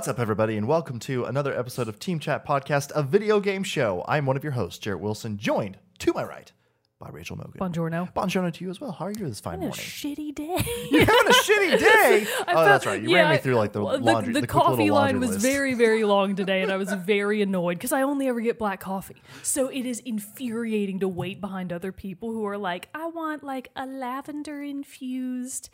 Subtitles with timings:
[0.00, 3.62] What's up, everybody, and welcome to another episode of Team Chat Podcast, a video game
[3.62, 4.02] show.
[4.08, 6.50] I'm one of your hosts, Jarrett Wilson, joined to my right
[6.98, 7.60] by Rachel Mogan.
[7.60, 8.10] Buongiorno.
[8.14, 8.92] Buongiorno to you as well.
[8.92, 9.76] How are you this fine a morning?
[9.78, 10.64] shitty day.
[10.90, 12.26] You're having a shitty day.
[12.26, 13.02] Oh, felt- that's right.
[13.02, 14.32] You yeah, ran me through like the well, laundry.
[14.32, 15.42] The, The, quick coffee line was list.
[15.42, 18.80] very, very long today, and I was very annoyed because I only ever get black
[18.80, 19.16] coffee.
[19.42, 23.68] So it is infuriating to wait behind other people who are like, I want like
[23.76, 25.68] a lavender infused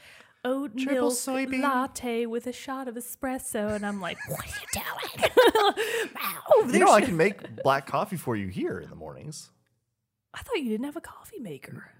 [0.46, 1.62] oat Triple milk soybean.
[1.62, 5.30] latte with a shot of espresso, and I'm like, what are you doing?
[6.48, 9.50] Oh, wow, You know, I can make black coffee for you here in the mornings.
[10.32, 11.90] I thought you didn't have a coffee maker.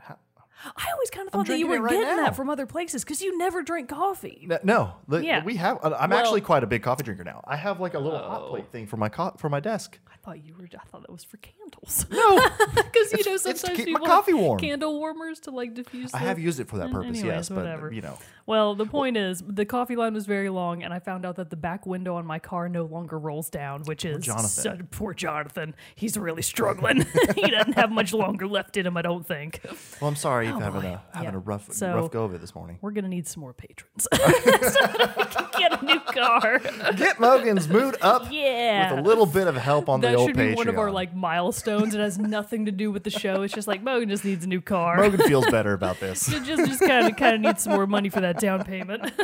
[0.59, 2.25] How- I always kind of thought that you were right getting now.
[2.25, 4.47] that from other places because you never drink coffee.
[4.49, 5.45] No, No, the- Yeah.
[5.45, 5.79] we have.
[5.83, 7.43] I'm Well- actually quite a big coffee drinker now.
[7.47, 8.49] I have like a little hot Oh.
[8.51, 9.99] plate thing for my co- for my desk.
[10.13, 10.65] I thought you were.
[10.65, 12.07] I thought that was for candles.
[12.11, 12.37] No,
[12.75, 14.59] Because you know it's to sometimes keep my people coffee have warm.
[14.59, 16.13] candle warmers to like diffuse.
[16.15, 17.19] I the- have used it for that Mm, purpose.
[17.19, 17.93] anyways, yes, but whatever.
[17.93, 21.27] you know, Well, the point is, the coffee line was very long, and I found
[21.27, 24.49] out that the back window on my car no longer rolls down, which is Jonathan.
[24.49, 25.75] so- poor Jonathan.
[25.97, 27.05] He's really struggling.
[27.35, 29.61] he doesn't have much longer left in him, I don't think.
[30.01, 30.99] well, I'm sorry you're having boy.
[31.13, 31.37] a having Yeah.
[31.37, 32.79] a rough So- rough go of it this morning.
[32.81, 36.59] We're gonna need some more patrons so that I can get a new car.
[36.97, 38.91] Get Mogan's mood up Yeah.
[38.95, 40.91] with a little bit of help on that the old should be one of our
[40.91, 41.95] like milestones.
[41.95, 43.43] It has nothing to do with the show.
[43.43, 44.97] It's just like Mogan just needs a new car.
[44.97, 46.27] Mogan feels better about this.
[46.27, 49.13] Just just kind of kind of needs some more money for that down payment.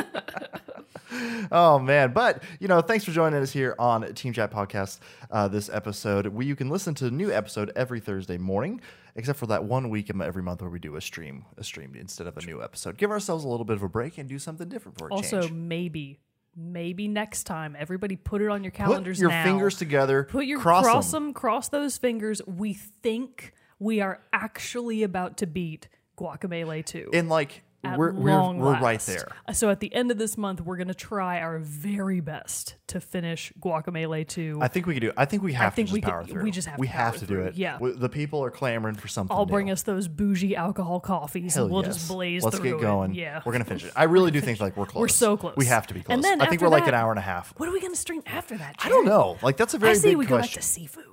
[1.51, 2.11] Oh man!
[2.11, 4.97] But you know, thanks for joining us here on Team Chat Podcast.
[5.29, 8.81] Uh, this episode, where you can listen to a new episode every Thursday morning,
[9.15, 11.95] except for that one week in every month where we do a stream, a stream
[11.95, 12.97] instead of a new episode.
[12.97, 15.41] Give ourselves a little bit of a break and do something different for a also,
[15.41, 15.43] change.
[15.43, 16.19] Also, maybe
[16.55, 19.17] maybe next time, everybody put it on your calendars.
[19.17, 19.43] Put your now.
[19.43, 20.23] fingers together.
[20.23, 21.25] Put your cross, cross, them.
[21.25, 22.41] them, cross those fingers.
[22.45, 27.09] We think we are actually about to beat Guacamelee 2.
[27.13, 29.27] and like at we're we're, we're right there.
[29.53, 33.51] So at the end of this month, we're gonna try our very best to finish
[33.59, 34.59] Guacamelee 2.
[34.61, 35.11] I think we can do.
[35.17, 36.43] I think we have think to we just could- power through.
[36.43, 37.55] we just have we to have to do it.
[37.55, 37.77] yeah.
[37.79, 39.35] We- the people are clamoring for something.
[39.35, 39.73] I'll bring new.
[39.73, 41.95] us those bougie alcohol coffees, Hell and we'll yes.
[41.95, 42.81] just blaze Let's through get it.
[42.81, 43.13] going.
[43.15, 43.93] Yeah, we're gonna finish it.
[43.95, 45.01] I really do think like we're close.
[45.01, 45.55] We're so close.
[45.57, 46.13] We have to be close.
[46.13, 47.53] And then I think we're like an hour and a half.
[47.57, 48.75] What are we gonna stream after that?
[48.79, 49.37] I don't know.
[49.41, 50.09] Like that's a very big question.
[50.09, 51.03] I say we go back to Sifu.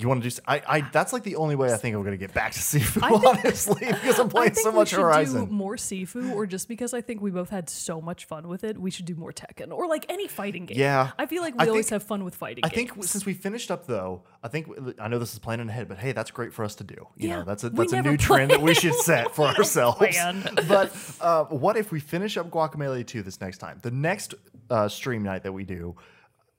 [0.00, 0.36] You want to do?
[0.46, 0.80] I, I.
[0.92, 3.10] That's like the only way I think I'm going to get back to Sifu, I
[3.10, 5.44] think- honestly, because I'm I playing think so we much should Horizon.
[5.46, 8.64] do more Sifu, or just because I think we both had so much fun with
[8.64, 10.78] it, we should do more Tekken or like any fighting game.
[10.78, 11.10] Yeah.
[11.18, 12.64] I feel like we I always think- have fun with fighting.
[12.64, 12.90] I games.
[12.92, 14.68] think since we finished up though, I think
[14.98, 16.94] I know this is planning ahead, but hey, that's great for us to do.
[17.16, 19.98] You Yeah, know, that's a that's a new trend that we should set for ourselves.
[20.68, 23.78] but uh, what if we finish up Guacamelee 2 this next time?
[23.82, 24.34] The next
[24.70, 25.96] uh, stream night that we do,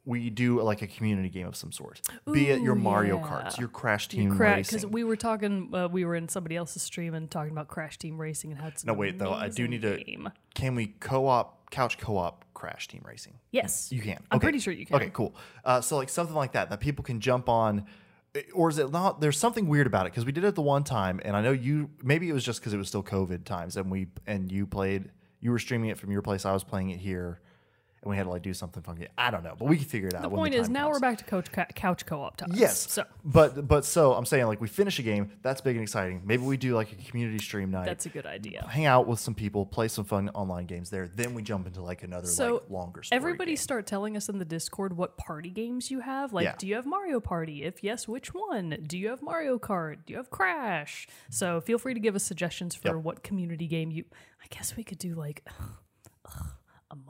[0.06, 2.02] we do like a community game of some sort.
[2.32, 3.24] Be it your Mario yeah.
[3.28, 4.78] Karts, your Crash Team because Racing.
[4.80, 7.98] Because we were talking, uh, we were in somebody else's stream and talking about Crash
[7.98, 8.88] Team Racing and had some.
[8.88, 9.98] no, wait though, I do need to.
[10.04, 10.30] game.
[10.56, 13.36] Can we co-op couch co-op Crash Team Racing?
[13.52, 14.18] Yes, You can.
[14.32, 14.46] I'm Okay.
[14.46, 14.96] pretty sure you can.
[14.96, 15.36] Okay, cool.
[15.64, 17.86] Uh, so like something like that that people can jump on,
[18.34, 19.22] eh, or is it not?
[19.22, 21.52] There's something weird about it because we did it the one time, and I know
[21.52, 21.92] you.
[22.04, 25.12] Maybe it was just because it was still COVID times, and we and you played.
[25.40, 26.44] You were streaming it from your place.
[26.46, 27.40] I was playing it here,
[28.04, 29.08] and we had to like do something funky.
[29.18, 30.24] I don't know, but we can figure it out.
[30.24, 30.94] The point the is, now comes.
[30.96, 32.50] we're back to coach couch co-op time.
[32.54, 32.92] Yes.
[32.92, 35.32] so but but so I'm saying like we finish a game.
[35.44, 36.22] That's big and exciting.
[36.26, 37.86] Maybe we do like a community stream night.
[37.86, 38.66] that's a good idea.
[38.68, 41.08] hang out with some people, play some fun online games there.
[41.14, 43.04] Then we jump into like another So like longer.
[43.04, 43.58] Story everybody game.
[43.58, 46.34] start telling us in the Discord what party games you have.
[46.34, 46.56] Like, Yeah.
[46.58, 47.64] do you have Mario Party?
[47.64, 48.84] If yes, which one?
[48.88, 49.98] Do you have Mario Kart?
[50.06, 51.08] Do you have Crash?
[51.30, 53.04] So feel free to give us suggestions for Yep.
[53.04, 54.06] what community game you.
[54.44, 55.48] I guess we could do like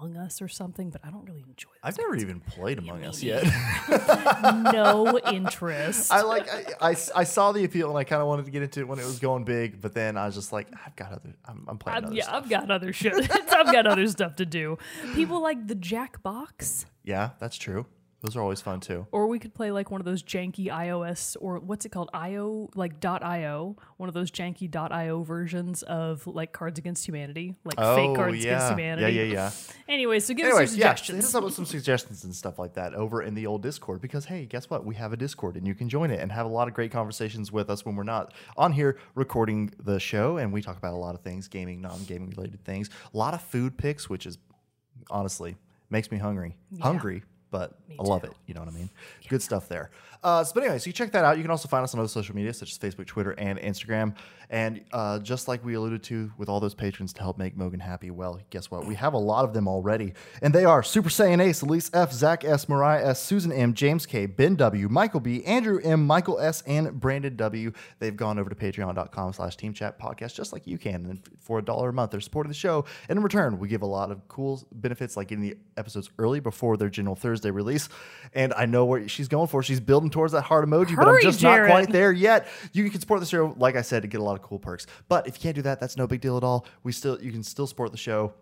[0.01, 1.79] Among Us or something, but I don't really enjoy it.
[1.83, 3.43] I've never even played Among Us yet.
[4.73, 6.11] no interest.
[6.11, 8.63] I like I, I, I saw the appeal and I kind of wanted to get
[8.63, 11.11] into it when it was going big, but then I was just like, I've got
[11.11, 11.35] other.
[11.45, 12.43] I'm, I'm playing other yeah, stuff.
[12.43, 13.13] I've got other shit.
[13.51, 14.77] I've got other stuff to do.
[15.13, 16.85] People like the Jackbox.
[17.03, 17.85] Yeah, that's true.
[18.21, 19.07] Those are always fun too.
[19.11, 22.11] Or we could play like one of those janky iOS or what's it called?
[22.13, 27.77] IO like .io, one of those janky .io versions of like Cards Against Humanity, like
[27.77, 29.13] fake oh, Cards Against Oh, yeah, Humanity.
[29.15, 29.51] yeah, yeah, yeah.
[29.89, 31.25] Anyway, so give us Anyways, your yeah, hit suggestions.
[31.25, 34.25] us up with some suggestions and stuff like that over in the old Discord because
[34.25, 34.85] hey, guess what?
[34.85, 36.91] We have a Discord and you can join it and have a lot of great
[36.91, 40.93] conversations with us when we're not on here recording the show and we talk about
[40.93, 44.37] a lot of things, gaming, non-gaming related things, a lot of food picks, which is
[45.09, 45.57] honestly
[45.89, 47.23] makes me hungry, hungry.
[47.51, 48.29] But I love too.
[48.29, 48.33] it.
[48.47, 48.89] You know what I mean?
[49.27, 49.91] Good stuff there.
[50.23, 51.37] Uh, so, but anyway, so you check that out.
[51.37, 54.15] You can also find us on other social media such as Facebook, Twitter, and Instagram.
[54.51, 57.79] And uh, just like we alluded to with all those patrons to help make Mogan
[57.79, 58.85] happy, well, guess what?
[58.85, 60.13] We have a lot of them already.
[60.41, 64.05] And they are Super Saiyan Ace, Elise F, Zach S, Mariah S, Susan M, James
[64.05, 67.71] K, Ben W, Michael B, Andrew M, Michael S, and Brandon W.
[67.99, 71.05] They've gone over to patreon.com slash team chat podcast just like you can.
[71.05, 72.83] And for a dollar a month, they're supporting the show.
[73.07, 76.41] And in return, we give a lot of cool benefits like getting the episodes early
[76.41, 77.87] before their general Thursday release.
[78.33, 79.63] And I know where she's going for.
[79.63, 82.47] She's building towards that heart emoji, but I'm Hurry, just not quite there yet.
[82.73, 84.87] You can support the show, like I said, to get a lot of cool perks.
[85.07, 86.65] But if you can't do that, that's no big deal at all.
[86.83, 88.33] We still you can still support the show.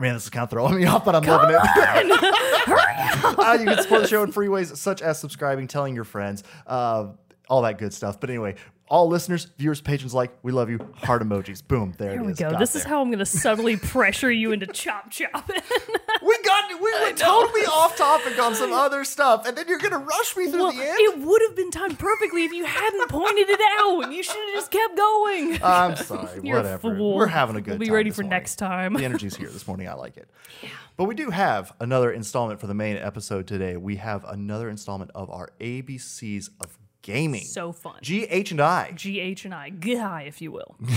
[0.00, 1.60] Man, this is kind of throwing me off, but I'm loving it.
[3.38, 6.44] uh, you can support the show in free ways such as subscribing, telling your friends,
[6.66, 7.08] uh,
[7.48, 8.20] all that good stuff.
[8.20, 8.54] But anyway,
[8.90, 10.78] all listeners, viewers, patrons like, we love you.
[10.96, 11.66] Heart emojis.
[11.66, 11.94] Boom.
[11.98, 12.38] There, There it we is.
[12.38, 12.50] go.
[12.50, 15.62] Got This is how I'm going to subtly pressure you into chop chopping.
[16.22, 16.58] we got.
[16.80, 20.48] We were totally off topic on some other stuff, and then you're gonna rush me
[20.48, 20.96] through well, the end.
[21.00, 24.12] it would have been timed perfectly if you hadn't pointed it out.
[24.12, 25.58] You should have just kept going.
[25.62, 26.40] I'm sorry.
[26.40, 26.94] Whatever.
[26.94, 27.72] We're having a good.
[27.72, 27.78] Time.
[27.80, 28.30] We'll be ready for morning.
[28.30, 28.94] next time.
[28.94, 29.88] The energy's here this morning.
[29.88, 30.28] I like it.
[30.62, 30.68] Yeah.
[30.96, 33.76] But we do have another installment for the main episode today.
[33.76, 36.78] We have another installment of our ABCs of
[37.12, 37.42] gaming.
[37.44, 37.96] so fun.
[38.02, 38.92] G, H, and I.
[38.92, 40.76] GH and I, guy, if you will.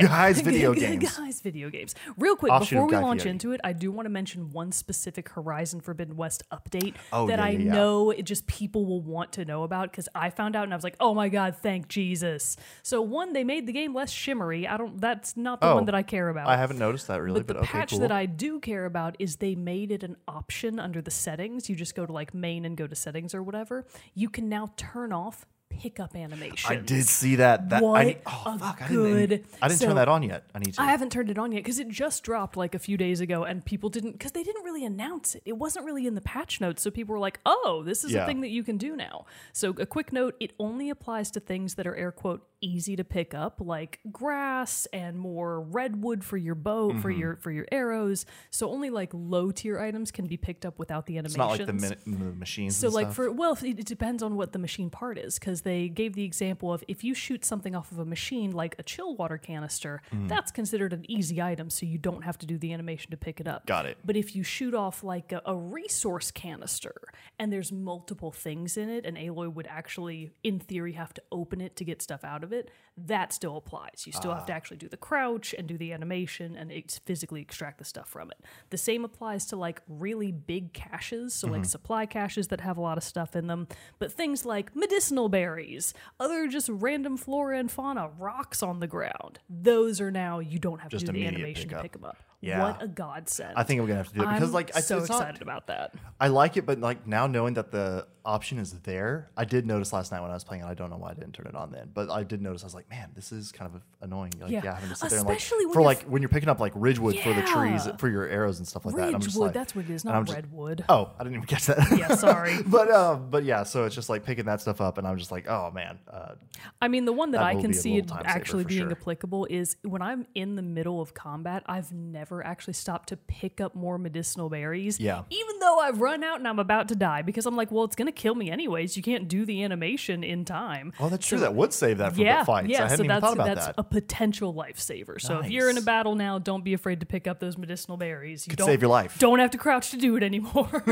[0.00, 1.16] Guys video games.
[1.16, 1.94] Guys video games.
[2.16, 5.28] Real quick, Offshoot before we launch into it, I do want to mention one specific
[5.30, 7.72] Horizon Forbidden West update Oh, that yeah, I yeah, yeah.
[7.72, 10.76] know it just people will want to know about because I found out and I
[10.76, 12.56] was like, oh my god, thank Jesus.
[12.82, 14.66] So one, they made the game less shimmery.
[14.66, 15.00] I don't.
[15.00, 16.48] That's not the Oh, one that I care about.
[16.48, 17.98] I haven't noticed that really, But but, the okay, patch cool.
[18.00, 21.68] that I do care about is they made it an option under the settings.
[21.68, 23.86] You just go to like main and go to settings or whatever.
[24.14, 26.72] You can now turn off pickup animation.
[26.72, 27.68] I did see that.
[27.68, 28.82] That I What need, oh a fuck!
[28.82, 29.46] I good- didn't.
[29.62, 30.44] I didn't so- turn that on yet.
[30.54, 30.82] I need to.
[30.82, 33.44] I haven't turned it on yet because it just dropped like a few days ago,
[33.44, 35.42] and people didn't because they didn't really announce it.
[35.44, 38.24] It wasn't really in the patch notes, so people were like, "Oh, this is Yeah.
[38.24, 41.40] a thing that you can do now." So, a quick note: it only applies to
[41.40, 46.36] things that are air quote easy to pick up, like grass and more redwood for
[46.36, 47.20] your bow for Mm-hmm.
[47.20, 48.26] your for your arrows.
[48.50, 51.28] So, only like low tier items can be picked up without the animation.
[51.28, 52.76] it's not like the, min- the machines.
[52.76, 53.16] So like stuff.
[53.16, 56.24] for well, it, it depends on what the machine part is because they gave the
[56.24, 60.02] example of if you shoot something off of a machine like a chill water canister,
[60.12, 60.28] Mm.
[60.28, 63.40] that's considered an easy item, so you don't have to do the animation to pick
[63.40, 63.66] it up.
[63.66, 63.98] Got it.
[64.04, 66.94] But if you shoot off like a, a resource canister
[67.38, 71.60] and there's multiple things in it, and Aloy would actually, in theory, have to open
[71.60, 74.02] it to get stuff out of it, that still applies.
[74.06, 74.46] You still have Ah.
[74.46, 78.08] to actually do the crouch and do the animation and ex- physically extract the stuff
[78.08, 78.38] from it.
[78.70, 81.56] The same applies to like really big caches, so Mm-hmm.
[81.56, 83.68] like supply caches that have a lot of stuff in them,
[83.98, 89.38] but things like medicinal berries, other just random flora and fauna, rocks on the ground.
[89.48, 92.16] Those are now you don't have Just to do the animation to pick them up.
[92.40, 92.62] Yeah.
[92.62, 93.54] What a godsend!
[93.56, 95.08] I think I'm gonna have to do it because like, I'm like I- so it's
[95.08, 95.94] not- excited about that.
[96.20, 99.92] I like it, but like now knowing that the option is there, I did notice
[99.92, 100.66] last night when I was playing it.
[100.66, 102.62] I don't know why I didn't turn it on then, but I did notice.
[102.62, 104.32] I was like, man, this is kind of annoying.
[104.40, 104.74] Like, yeah, Yeah.
[104.74, 106.72] having to sit there and like Especially when for like when you're picking up like
[106.76, 109.14] ridgewood for the trees for your arrows and stuff like that.
[109.14, 110.84] I'm just Ridgewood, like, that's what it is, not just- redwood.
[110.88, 111.98] Oh, I didn't even catch that.
[111.98, 112.62] Yeah, sorry.
[112.66, 115.32] but um, but yeah, so it's just like picking that stuff up, and I'm just
[115.32, 116.34] like, oh man, uh,
[116.80, 118.92] I mean, the one that, That I can see it actually being sure.
[118.92, 123.60] applicable is when I'm in the middle of combat, I've never actually stopped to pick
[123.60, 125.00] up more medicinal berries.
[125.00, 125.22] Yeah.
[125.30, 127.96] Even though I've run out and I'm about to die because I'm like, well, it's
[127.96, 128.96] going to kill me anyways.
[128.96, 130.92] You can't do the animation in time.
[131.00, 131.38] oh, that's true.
[131.38, 132.68] That would save that for yeah, the fights.
[132.68, 132.78] yeah.
[132.78, 133.74] I hadn't so even that's thought about that's that.
[133.78, 135.20] a potential lifesaver.
[135.20, 137.96] So if you're in a battle now, don't be afraid to pick up those medicinal
[137.96, 138.46] berries.
[138.46, 139.18] You Could don't save your life.
[139.18, 140.84] Don't have to crouch to do it anymore.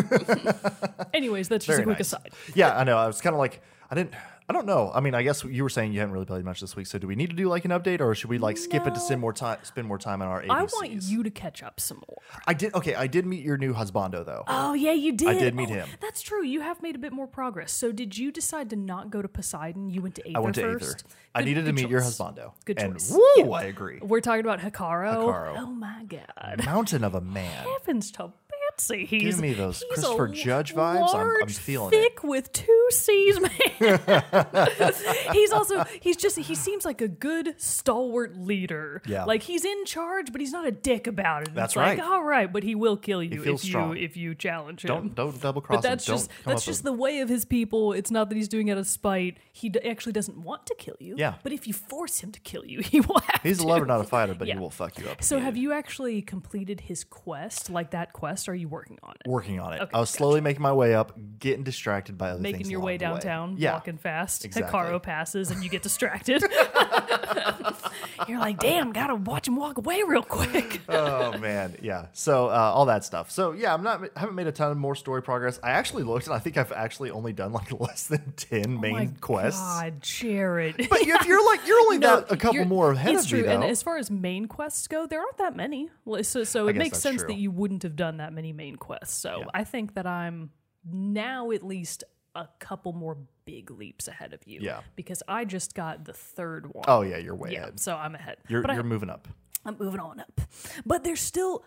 [1.15, 2.13] Anyways, that's just Very a quick nice.
[2.13, 2.33] aside.
[2.55, 2.97] Yeah, I know.
[2.97, 4.15] I was kind of like, I didn't.
[4.49, 4.93] I don't know.
[4.95, 6.87] I mean, I guess you were saying you haven't really played much this week.
[6.87, 8.95] So do we need to do like an update, or should we like skip it
[8.95, 10.51] to spend more time, spend more time on our ABCs?
[10.51, 12.19] I want you to catch up some more.
[12.47, 12.73] I did.
[12.75, 14.45] Okay, I did meet your new husbando though.
[14.47, 15.29] Oh yeah, you did.
[15.29, 15.89] I did meet Oh, him.
[16.01, 16.45] That's true.
[16.45, 17.73] You have made a bit more progress.
[17.73, 19.91] So did you decide to not go to Poseidon?
[19.91, 20.79] You went to Aether I went to Aether.
[20.79, 21.05] first.
[21.35, 22.53] I needed to good meet your husbando.
[22.65, 23.11] Good and choice.
[23.11, 23.47] Woo, Yeah.
[23.51, 23.99] I agree.
[24.01, 25.27] We're talking about Hekarro.
[25.27, 25.55] Hekarro.
[25.59, 26.63] Oh my god.
[26.65, 27.67] Mountain of a man.
[27.81, 28.33] Heavens to
[28.77, 29.07] Betsy.
[29.07, 30.97] He's, me those he's Christopher a Judge vibes.
[30.97, 31.97] I'm- I'm large, feeling it.
[31.97, 33.51] thick with two C's, man.
[35.33, 39.03] he's also he's just he seems like a good stalwart leader.
[39.07, 39.25] Yeah.
[39.25, 41.55] like he's in charge, but he's not a dick about it.
[41.55, 42.07] That's it's like, right.
[42.07, 43.97] all right, but he will kill you if strong.
[43.97, 44.89] you if you challenge him.
[44.89, 46.15] Don't don't double cross But that's him.
[46.17, 47.93] just that's just the way of his people.
[47.93, 49.39] It's not that he's doing it out of spite.
[49.53, 51.15] He d- actually doesn't want to kill you.
[51.17, 51.35] Yeah.
[51.43, 54.05] But if you force him to kill you, he will He's a lover, not a
[54.05, 54.55] fighter, but Yeah.
[54.55, 55.23] he will fuck you up.
[55.23, 57.71] So have you actually completed his quest?
[57.71, 58.49] Like that quest?
[58.49, 59.29] Are you working on it?
[59.29, 59.81] working on it?
[59.83, 62.71] Okay, I was slowly making my way up, getting distracted by other Making things.
[62.71, 63.11] your along way the way.
[63.13, 63.73] downtown, Yeah.
[63.75, 64.45] walking fast.
[64.45, 64.73] Exactly.
[64.79, 66.43] Hekarro passes and you get distracted.
[68.29, 70.81] You're like, damn, gotta watch him walk away real quick.
[70.89, 72.07] oh man, yeah.
[72.13, 73.31] So uh, all that stuff.
[73.31, 75.61] So yeah, I'm not I haven't made a ton of more story progress.
[75.63, 78.93] I actually looked, and I think I've actually only done like less than ten main
[78.95, 79.61] Oh My quests.
[79.61, 80.77] God, Jared.
[80.89, 83.41] But if you're like you're only No, that a couple more ahead it's of true.
[83.43, 83.53] me, though.
[83.55, 85.89] And as far as main quests go, there aren't that many.
[86.23, 87.29] So, so it makes sense true.
[87.29, 89.17] that you wouldn't have done that many main quests.
[89.17, 89.45] So Yeah.
[89.55, 90.51] I think that I'm
[90.85, 94.61] now at least a couple more big leaps ahead of you.
[94.63, 94.81] Yeah.
[94.95, 96.85] Because I just got the third one.
[96.89, 97.63] oh yeah, you're way yeah.
[97.63, 97.81] ahead.
[97.81, 98.39] So I'm ahead.
[98.49, 99.29] You're but you're I, moving up.
[99.65, 100.41] I'm moving on up.
[100.85, 101.65] But there's still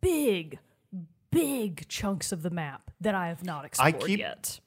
[0.00, 0.58] big,
[1.30, 4.60] big chunks of the map that I have not explored I keep- yet.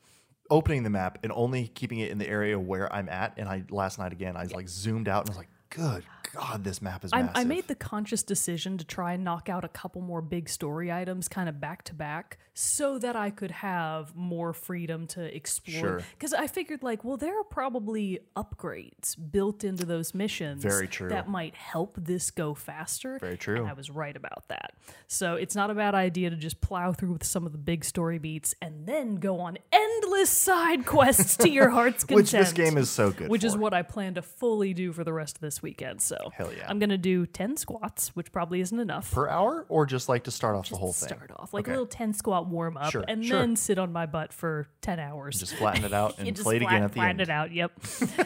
[0.50, 3.36] Opening the map and only keeping it in the area where I'm at.
[3.38, 6.44] And I last night again, I like zoomed out and I was like, "Good God,
[6.54, 9.50] ah, this map is I, massive." I made the conscious decision to try and knock
[9.50, 13.30] out a couple more big story items kind of back to back so that I
[13.30, 15.80] could have more freedom to explore.
[15.80, 16.02] Sure.
[16.18, 21.10] Because I figured, like, well, there are probably upgrades built into those missions Very true.
[21.10, 23.18] that might help this go faster.
[23.20, 23.58] Very true.
[23.58, 24.74] And I was right about that.
[25.08, 27.86] So it's not a bad idea to just plow through with some of the big
[27.86, 32.16] story beats and then go on endless side quests to your heart's content.
[32.22, 33.30] which this game is so good.
[33.30, 36.02] Which is what I plan to fully do for the rest of this weekend.
[36.02, 36.66] So Hell yeah.
[36.70, 39.12] I'm gonna do ten squats, which probably isn't enough.
[39.12, 41.10] per hour, or just like to start off the whole thing.
[41.10, 41.72] Start off like Okay.
[41.72, 43.40] a little ten squat warm up, Sure, and sure.
[43.40, 45.40] then sit on my butt for ten hours.
[45.40, 47.22] Just flatten it out and play it again at the flatten end.
[47.22, 47.51] it out.
[47.51, 47.72] Yep.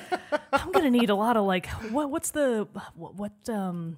[0.53, 2.09] I'm gonna need a lot of like what?
[2.09, 3.15] What's the what?
[3.15, 3.97] what um,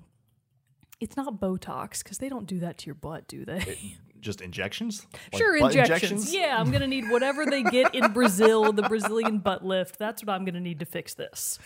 [0.99, 3.97] it's not Botox because they don't do that to your butt, do they?
[4.19, 5.05] Just injections.
[5.31, 6.33] Like sure, butt injections.
[6.33, 9.99] Yeah, I'm gonna need whatever they get in Brazil, the Brazilian butt lift.
[9.99, 11.59] That's what I'm gonna need to fix this.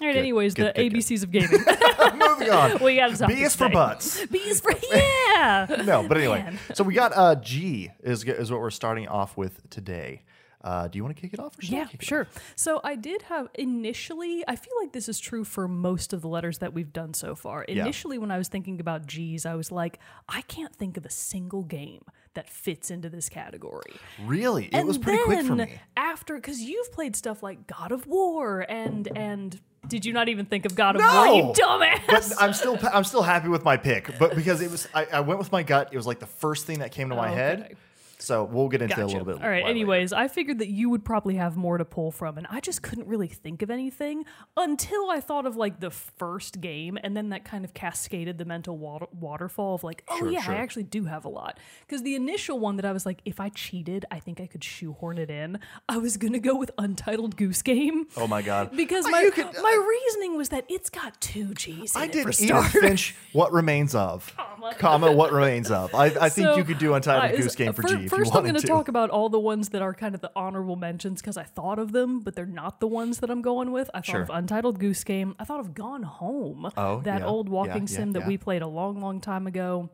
[0.00, 0.08] Yeah.
[0.08, 0.18] All right.
[0.18, 0.92] anyways, good, the good.
[0.92, 1.50] ABCs of gaming.
[2.28, 2.78] Moving on.
[2.82, 4.24] we got to B is for butts.
[4.26, 5.82] B is for yeah.
[5.84, 6.42] No, but anyway.
[6.42, 6.58] Man.
[6.74, 10.22] So we got uh, G is is what we're starting off with today.
[10.62, 11.58] Uh, do you want to kick it off?
[11.58, 12.26] Or should I Yeah, it sure.
[12.54, 16.28] So I did have initially, I feel like this is true for most of the
[16.28, 17.64] letters that we've done so far.
[17.64, 21.10] Initially, when I was thinking about G's, I was like, I can't think of a
[21.10, 22.02] single game
[22.34, 23.94] that fits into this category.
[24.22, 24.66] Really?
[24.66, 25.80] It and was pretty quick for me.
[25.96, 30.46] After, because you've played stuff like God of War and and did you not even
[30.46, 31.14] think of God of No!
[31.14, 31.36] War?
[31.36, 32.00] You dumbass.
[32.06, 35.20] But I'm still I'm still happy with my pick, but because it was I, I
[35.20, 35.88] went with my gut.
[35.92, 37.36] It was like the first thing that came to my oh, Okay.
[37.40, 37.76] head.
[38.20, 39.42] So we'll get into it a little bit.
[39.42, 39.56] All right.
[39.64, 39.68] later.
[39.70, 42.82] Anyways, I figured that you would probably have more to pull from, and I just
[42.82, 44.24] couldn't really think of anything
[44.56, 48.44] until I thought of like the first game, and then that kind of cascaded the
[48.44, 50.54] mental water- waterfall of like, oh Sure, yeah, sure.
[50.54, 51.58] I actually do have a lot.
[51.86, 54.62] Because the initial one that I was like, if I cheated, I think I could
[54.62, 55.58] shoehorn it in.
[55.88, 58.06] I was gonna go with Untitled Goose Game.
[58.16, 58.70] Oh my god.
[58.76, 61.94] Because Oh, my could- my reasoning was that it's got two G's.
[61.96, 62.72] I it did for Edith.
[62.72, 63.14] Finch.
[63.32, 64.34] What remains of?
[64.78, 65.12] Comma.
[65.12, 65.94] What remains of?
[65.94, 68.18] I, I think So, you could do Untitled uh, Goose Game for fir- G if
[68.18, 68.66] First, I'm going to.
[68.66, 71.78] talk about all the ones that are kind of the honorable mentions because I thought
[71.78, 73.88] of them, but they're not the ones that I'm going with.
[73.94, 74.22] I thought Sure.
[74.22, 75.34] of Untitled Goose Game.
[75.38, 78.28] I thought of Gone Home, Oh, that yeah, old walking yeah, sim that yeah.
[78.28, 79.90] we played a long, long time ago.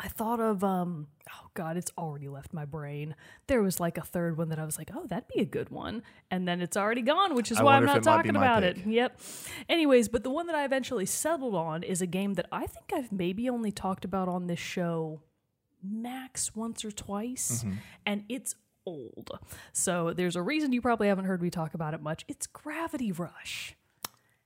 [0.00, 3.14] I thought of um oh god, it's already left my brain.
[3.46, 5.68] There was like a third one that I was like, "Oh, that'd be a good
[5.70, 8.30] one." And then it's already gone, which is I why I'm not it might be
[8.30, 8.78] talking about pick.
[8.78, 8.86] it.
[8.86, 9.20] Yep.
[9.68, 12.92] Anyways, but the one that I eventually settled on is a game that I think
[12.92, 15.20] I've maybe only talked about on this show
[15.82, 17.76] max once or twice, Mm-hmm.
[18.06, 18.54] and it's
[18.86, 19.38] old.
[19.72, 22.24] So there's a reason you probably haven't heard me talk about it much.
[22.28, 23.76] It's Gravity Rush.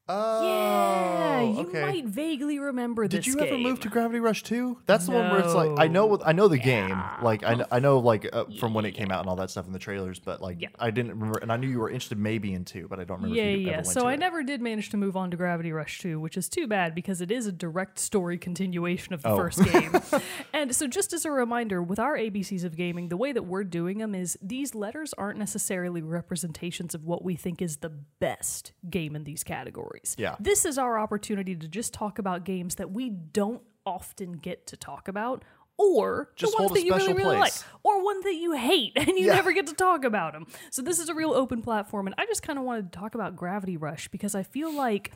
[0.08, 1.82] Oh, yeah, you okay.
[1.82, 3.25] might vaguely remember this.
[3.25, 4.78] Did this you ever move to Gravity Rush 2?
[4.86, 7.02] That's the one where it's like I know I know the game.
[7.22, 9.50] Like I, kn- I know like uh, from when it came out and all that
[9.50, 10.68] stuff in the trailers, but like Yeah.
[10.78, 13.16] I didn't remember and I knew you were interested maybe in 2, but I don't
[13.16, 13.72] remember Yeah, if you yeah.
[13.72, 14.20] ever went So to I it.
[14.20, 17.20] never did manage to move on to Gravity Rush 2, which is too bad because
[17.20, 19.36] it is a direct story continuation of the Oh.
[19.36, 19.92] first game.
[20.52, 23.64] and so, just as a reminder, with our ABCs of gaming, the way that we're
[23.64, 28.72] doing them is these letters aren't necessarily representations of what we think is the best
[28.88, 29.95] game in these categories.
[30.18, 30.36] Yeah.
[30.40, 34.76] This is our opportunity to just talk about games that we don't often get to
[34.76, 35.44] talk about.
[35.78, 39.08] Or Just the ones that you really, really like, or one that you hate and
[39.08, 39.34] you Yeah.
[39.34, 40.46] never get to talk about them.
[40.70, 43.14] So this is a real open platform, and I just kind of wanted to talk
[43.14, 45.12] about Gravity Rush because I feel like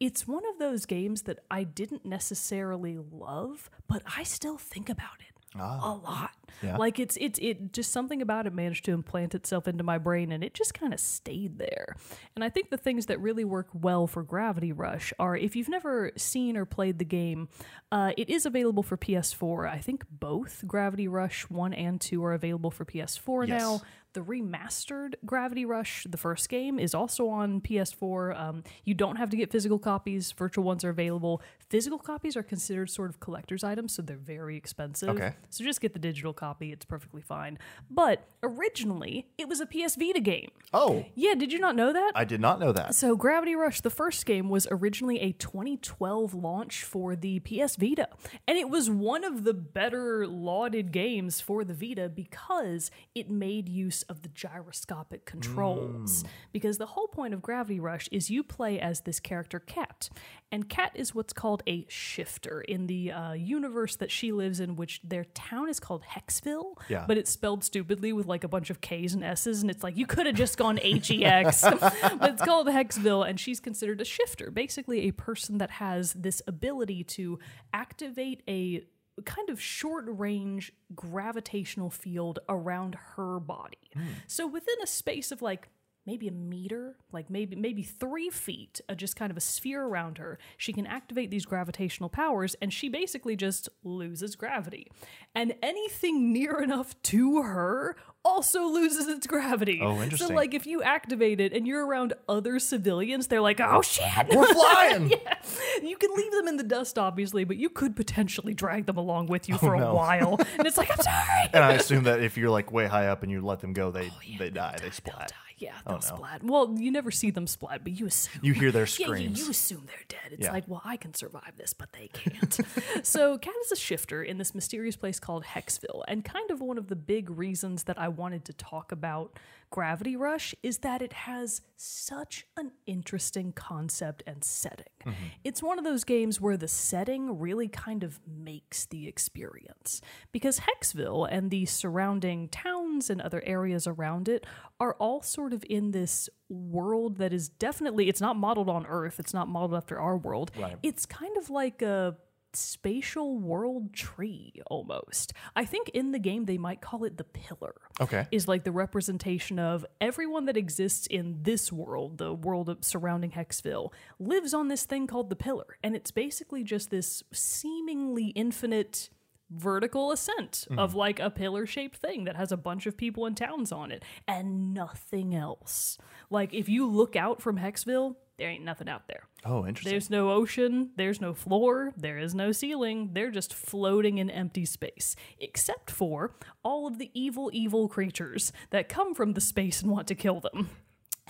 [0.00, 5.20] it's one of those games that I didn't necessarily love, but I still think about
[5.20, 5.60] it a
[5.94, 6.30] lot.
[6.62, 6.76] Yeah.
[6.76, 10.32] Like it's it's it just something about it managed to implant itself into my brain
[10.32, 11.96] and it just kind of stayed there.
[12.34, 15.68] And I think the things that really work well for Gravity Rush are if you've
[15.68, 17.48] never seen or played the game,
[17.92, 19.68] uh, it is available for PS4.
[19.70, 23.60] I think both Gravity Rush 1 and 2 are available for PS4 Yes.
[23.60, 23.80] now.
[24.18, 28.36] The remastered Gravity Rush, the first game, is also on PS4.
[28.36, 31.40] Um, you don't have to get physical copies, virtual ones are available.
[31.70, 35.10] Physical copies are considered sort of collector's items, so they're very expensive.
[35.10, 35.34] Okay.
[35.50, 37.60] So just get the digital copy, it's perfectly fine.
[37.88, 40.50] But originally, it was a PS Vita game.
[40.72, 42.12] Oh, Yeah, did you not know that?
[42.16, 42.96] I did not know that.
[42.96, 48.08] So, Gravity Rush, the first game, was originally a 2012 launch for the PS Vita.
[48.48, 53.68] And it was one of the better lauded games for the Vita because it made
[53.68, 56.24] use of the gyroscopic controls.
[56.52, 60.08] Because the whole point of Gravity Rush is you play as this character, Kat.
[60.50, 64.76] And Kat is what's called a shifter in the uh, universe that she lives in,
[64.76, 66.78] which their town is called Hexville.
[66.88, 67.04] Yeah.
[67.06, 69.60] But it's spelled stupidly with like a bunch of K's and S's.
[69.60, 71.62] And it's like, you could have just gone H E X.
[71.70, 73.28] but it's called Hexville.
[73.28, 77.38] And she's considered a shifter, basically a person that has this ability to
[77.72, 78.84] activate a
[79.24, 83.90] kind of short range gravitational field around her body.
[84.26, 85.68] So within a space of like
[86.08, 90.16] maybe a meter, like maybe maybe three feet, uh, just kind of a sphere around
[90.16, 90.38] her.
[90.56, 94.90] She can activate these gravitational powers, and she basically just loses gravity.
[95.34, 99.80] And anything near enough to her also loses its gravity.
[99.82, 100.28] Oh, interesting.
[100.28, 104.04] So, like, if you activate it and you're around other civilians, they're like, "Oh shit!"
[104.34, 105.10] We're flying.
[105.10, 105.34] yeah.
[105.82, 109.26] You can leave them in the dust, obviously, but you could potentially drag them along
[109.28, 109.90] with you oh, for Oh, no.
[109.90, 110.36] a while.
[110.58, 111.50] And it's like, I'm sorry.
[111.52, 113.90] And I assume that if you're like way high up and you let them go,
[113.90, 115.32] they oh, they die, they splat.
[115.58, 116.16] Yeah, oh, they'll Oh, no.
[116.16, 116.42] splat.
[116.44, 118.40] Well, you never see them splat, but you assume.
[118.42, 119.08] You hear their screams.
[119.20, 120.32] Yeah, you, you assume they're dead.
[120.32, 120.52] It's Yeah.
[120.52, 122.58] like, well, I can survive this, but they can't.
[123.02, 126.04] so, Kat is a shifter in this mysterious place called Hexville.
[126.08, 129.38] And kind of one of the big reasons that I wanted to talk about
[129.70, 134.86] Gravity Rush is that it has such an interesting concept and setting.
[135.04, 135.12] Mm-hmm.
[135.44, 140.00] It's one of those games where the setting really kind of makes the experience.
[140.32, 144.46] Because Hexville and the surrounding towns and other areas around it
[144.80, 149.20] are all sort of in this world that is definitely it's not modeled on earth
[149.20, 150.78] it's not modeled after our world Right.
[150.82, 152.16] it's kind of like a
[152.52, 157.74] spatial world tree almost i think in the game they might call it the pillar
[158.00, 158.26] Okay.
[158.30, 163.32] is like the representation of everyone that exists in this world, the world of surrounding
[163.32, 165.76] Hexville, lives on this thing called the pillar.
[165.82, 169.10] And it's basically just this seemingly infinite
[169.50, 170.78] vertical ascent mm-hmm.
[170.78, 173.90] of like a pillar shaped thing that has a bunch of people and towns on
[173.90, 175.98] it and nothing else.
[176.30, 179.24] Like if you look out from Hexville, there ain't nothing out there.
[179.44, 179.90] Oh, interesting.
[179.90, 183.10] There's no ocean, there's no floor, there is no ceiling.
[183.12, 188.88] They're just floating in empty space, except for all of the evil, evil creatures that
[188.88, 190.70] come from the space and want to kill them.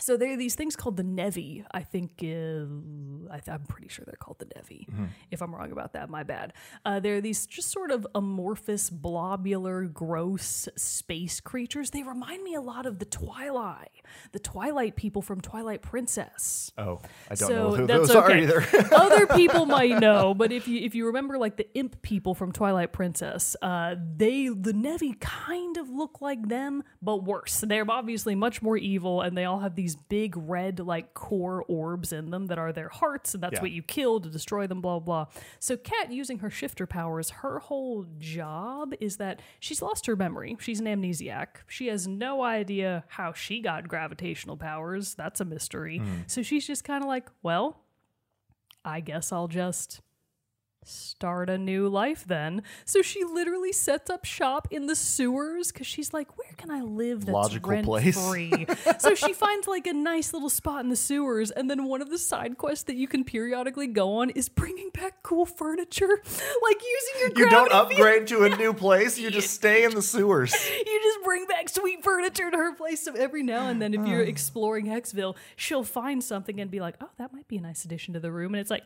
[0.01, 1.65] So there are these things called the Nevi.
[1.73, 4.87] I think uh, I th- I'm pretty sure they're called the Nevi.
[5.31, 6.53] If I'm wrong about that, my bad.
[6.85, 11.91] Uh, they're these just sort of amorphous, blobular, gross space creatures.
[11.91, 13.91] They remind me a lot of the Twilight,
[14.33, 18.31] the Twilight people from Twilight Princess oh, I don't so know who that's those are
[18.31, 18.43] okay.
[18.43, 18.65] either.
[18.95, 22.53] Other people might know, but if you if you remember like the imp people from
[22.53, 27.61] Twilight Princess, uh, they the Nevi kind of look like them, but worse.
[27.61, 32.12] They're obviously much more evil, and they all have these big red like core orbs
[32.12, 33.62] in them that are their hearts, and that's Yeah.
[33.62, 34.81] what you kill to destroy them.
[34.81, 35.27] Blah blah.
[35.59, 40.57] So Kat, using her shifter powers, her whole job is that she's lost her memory.
[40.61, 41.48] She's an amnesiac.
[41.66, 45.14] She has no idea how she got gravitational powers.
[45.14, 45.98] That's a mystery.
[45.98, 46.20] Hmm.
[46.27, 47.81] So she's just kind of like, well,
[48.85, 50.01] I guess I'll just
[50.85, 52.62] start a new life then.
[52.85, 56.81] So she literally sets up shop in the sewers because she's like, where can I
[56.81, 58.29] live that's Logical place.
[58.29, 58.67] free?
[58.99, 62.11] so she finds like a nice little spot in the sewers, and then one of
[62.11, 66.07] the side quests that you can periodically go on is bringing back cool furniture,
[66.62, 68.09] like using your You don't gravity field.
[68.09, 69.19] upgrade to a new place.
[69.19, 70.55] You just stay in the sewers.
[70.55, 73.03] You just bring back sweet furniture to her place.
[73.03, 74.29] So every now and then, if you're ah.
[74.29, 78.14] exploring Hexville, she'll find something and be like, "Oh, that might be a nice addition
[78.14, 78.85] to the room." And it's like,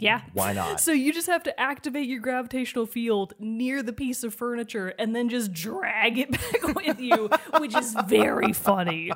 [0.00, 0.80] yeah, Why not?
[0.80, 5.14] So you just have to activate your gravitational field near the piece of furniture and
[5.14, 9.10] then just drag it back with you, which is very funny.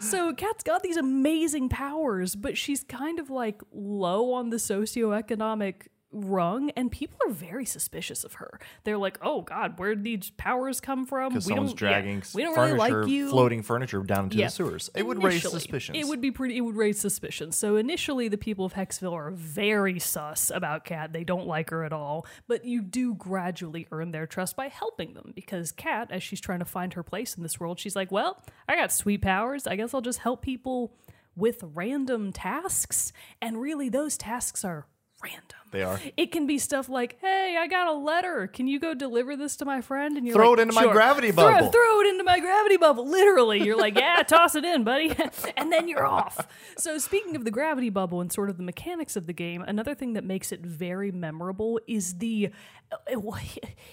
[0.00, 5.88] So Kat's got these amazing powers, but she's kind of like low on the socioeconomic
[6.10, 8.58] rung and people are very suspicious of her.
[8.84, 11.30] They're like, "Oh god, where did these powers come from?
[11.34, 14.24] Because We someone's don't- yeah, dragging we don't furniture, really like you." floating furniture down
[14.24, 14.46] into Yeah.
[14.46, 14.88] the sewers.
[14.94, 15.98] It would raise Initially, suspicions.
[15.98, 16.56] It would be pretty.
[16.56, 17.56] It would raise suspicions.
[17.56, 21.84] So initially, the people of Hexville are very sus about cat They don't like her
[21.84, 22.26] at all.
[22.46, 26.60] But you do gradually earn their trust by helping them because cat as she's trying
[26.60, 29.66] to find her place in this world, she's like, "Well, I got sweet powers.
[29.66, 30.94] I guess I'll just help people
[31.36, 34.86] with random tasks." And really, those tasks are
[35.22, 35.44] random.
[35.70, 36.00] They are.
[36.16, 38.46] It can be stuff like, "Hey, I got a letter.
[38.46, 40.90] Can you go deliver this to my friend?" And you're Throw like, it into my
[40.90, 41.70] gravity bubble.
[41.70, 43.06] Throw, it into my gravity bubble.
[43.06, 45.14] Literally, you're like, "Yeah, toss it in, buddy,"
[45.56, 46.46] and then you're off.
[46.78, 49.94] So, speaking of the gravity bubble and sort of the mechanics of the game, another
[49.94, 52.50] thing that makes it very memorable is the
[52.90, 53.16] uh,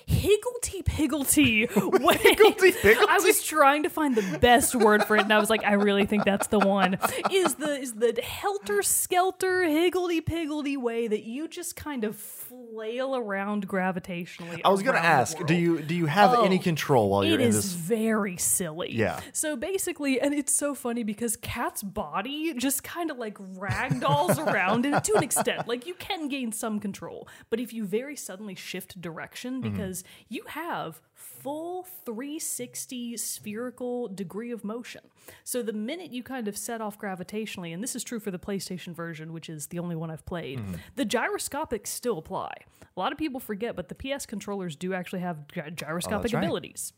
[0.07, 1.67] higglety pigglety
[2.01, 2.15] way.
[2.15, 3.05] Higglety-pigglety?
[3.09, 5.73] I was trying to find the best word for it, and I was like, I
[5.73, 6.97] really think that's the one.
[7.31, 13.15] Is the is the helter skelter higgledy piggledy way that you just kind of flail
[13.15, 14.61] around gravitationally.
[14.63, 17.39] I was going to ask, do you do you have any Oh, control while you're
[17.39, 17.71] It in is this?
[17.73, 18.93] very silly.
[18.93, 19.19] Yeah.
[19.33, 24.85] So basically, and it's so funny because Kat's body just kind of like ragdolls around
[24.85, 25.67] and to an extent.
[25.67, 29.71] Like you can gain some control, but if you very suddenly shift direction, Mm-hmm.
[29.71, 31.01] because you have
[31.45, 35.01] full 360 spherical degree of motion.
[35.43, 38.39] So the minute you kind of set off gravitationally, and this is true for the
[38.39, 40.73] PlayStation version, which is the only one I've played, mm-hmm.
[40.95, 42.51] the gyroscopics still apply.
[42.81, 46.37] A lot of people forget, but the PS controllers do actually have gy- gyroscopic oh,
[46.37, 46.43] right.
[46.43, 46.93] abilities.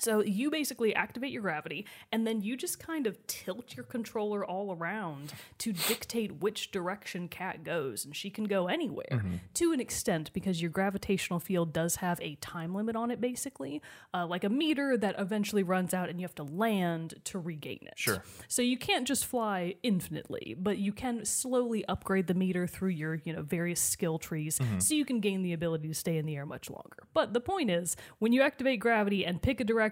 [0.00, 4.44] So you basically activate your gravity, and then you just kind of tilt your controller
[4.44, 9.80] all around to dictate which direction Kat goes, and she can go anywhere to an
[9.80, 13.82] extent because your gravitational field does have a time limit on it, basically,
[14.14, 17.80] uh, like a meter that eventually runs out, and you have to land to regain
[17.82, 17.94] it.
[17.96, 18.24] Sure.
[18.48, 23.16] So you can't just fly infinitely, but you can slowly upgrade the meter through your,
[23.24, 26.36] you know, various skill trees so you can gain the ability to stay in the
[26.36, 27.04] air much longer.
[27.12, 29.89] But the point is, when you activate gravity and pick a direction,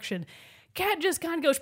[0.74, 1.60] Kat just kind of goes,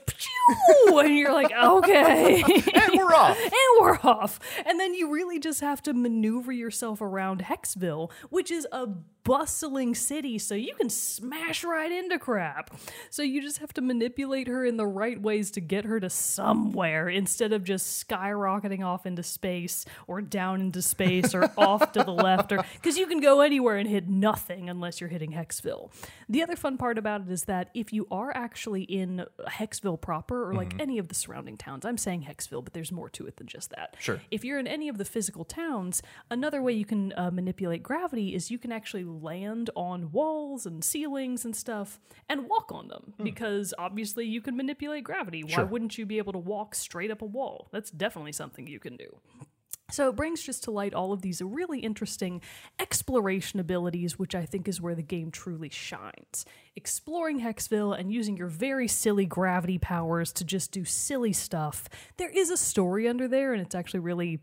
[0.99, 2.43] and you're like, okay.
[2.75, 3.39] And we're off.
[3.43, 4.39] and we're off.
[4.67, 8.89] And then you really just have to maneuver yourself around Hexville, which is a
[9.27, 12.71] bustling city, so you can smash right into crap.
[13.11, 16.09] So you just have to manipulate her in the right ways to get her to
[16.09, 22.05] somewhere instead of just skyrocketing off into space or down into space or off to
[22.05, 25.91] the left or because you can go anywhere and hit nothing unless you're hitting Hexville.
[26.29, 30.49] The other fun part about it is that if you are actually in Hexville proper
[30.49, 33.39] or like any of the surrounding towns, I'm saying Hexville, but there's more to it
[33.39, 33.97] than just that.
[33.99, 34.21] Sure.
[34.31, 38.33] If you're in any of the physical towns, another way you can uh, manipulate gravity
[38.33, 43.15] is you can actually land on walls and ceilings and stuff and walk on them
[43.17, 43.25] hmm.
[43.25, 45.43] because obviously you can manipulate gravity.
[45.43, 47.69] Why wouldn't you be able to walk straight up a wall?
[47.73, 49.19] That's definitely something you can do.
[49.91, 52.43] So it brings just to light all of these really interesting
[52.81, 56.45] exploration abilities, which I think is where the game truly shines.
[56.75, 61.89] Exploring Hexville and using your very silly gravity powers to just do silly stuff.
[62.17, 64.41] There is a story under there, and it's actually really.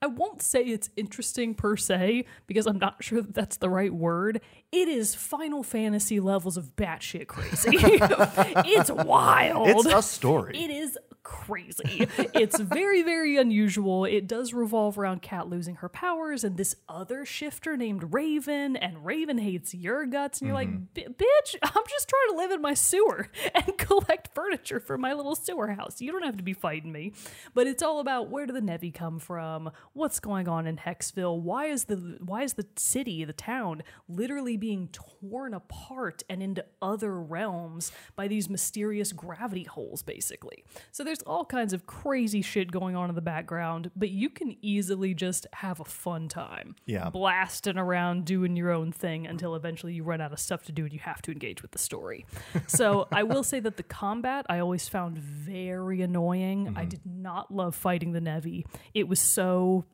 [0.00, 3.92] I won't say it's interesting per se, because I'm not sure that that's the right
[3.92, 4.40] word.
[4.70, 7.70] It is Final Fantasy levels of batshit crazy.
[7.72, 9.68] it's wild.
[9.68, 10.56] It's a story.
[10.56, 10.96] It is
[11.28, 12.08] crazy.
[12.34, 14.06] it's very, very unusual.
[14.06, 19.04] It does revolve around Kat losing her powers and this other shifter named Raven, and
[19.04, 20.40] Raven hates your guts.
[20.40, 20.94] And you're Mm-hmm.
[20.96, 25.12] like, bitch, I'm just trying to live in my sewer and collect furniture for my
[25.12, 26.00] little sewer house.
[26.00, 27.12] You don't have to be fighting me.
[27.54, 29.70] But it's all about where do the Nevi come from?
[29.92, 31.38] What's going on in Hexville?
[31.40, 36.64] Why is the why is the city, the town, literally being torn apart and into
[36.80, 40.64] other realms by these mysterious gravity holes, basically?
[40.90, 44.56] So there's all kinds of crazy shit going on in the background, but you can
[44.62, 46.76] easily just have a fun time.
[46.86, 47.10] Yeah.
[47.10, 50.84] Blasting around doing your own thing until eventually you run out of stuff to do
[50.84, 52.26] and you have to engage with the story.
[52.66, 56.74] so I will say that the combat I always found very annoying.
[56.76, 56.88] I mm-hmm.
[56.88, 58.64] did not love fighting the Nevi.
[58.94, 59.84] It was so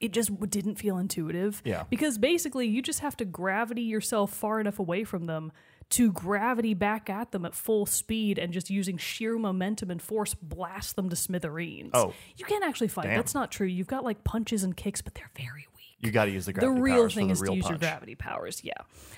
[0.00, 1.62] it just didn't feel intuitive.
[1.64, 1.84] Yeah.
[1.88, 5.52] Because basically, you just have to gravity yourself far enough away from them
[5.94, 10.34] to gravity back at them at full speed and just using sheer momentum and force
[10.34, 11.92] blast them to smithereens.
[11.94, 12.12] Oh.
[12.36, 13.04] You can't actually fight.
[13.04, 13.16] Damn.
[13.16, 13.66] That's not true.
[13.66, 15.94] You've got like punches and kicks, but they're very weak.
[16.00, 18.16] You got to use the The real thing the is real to use your gravity
[18.16, 18.72] powers, yeah.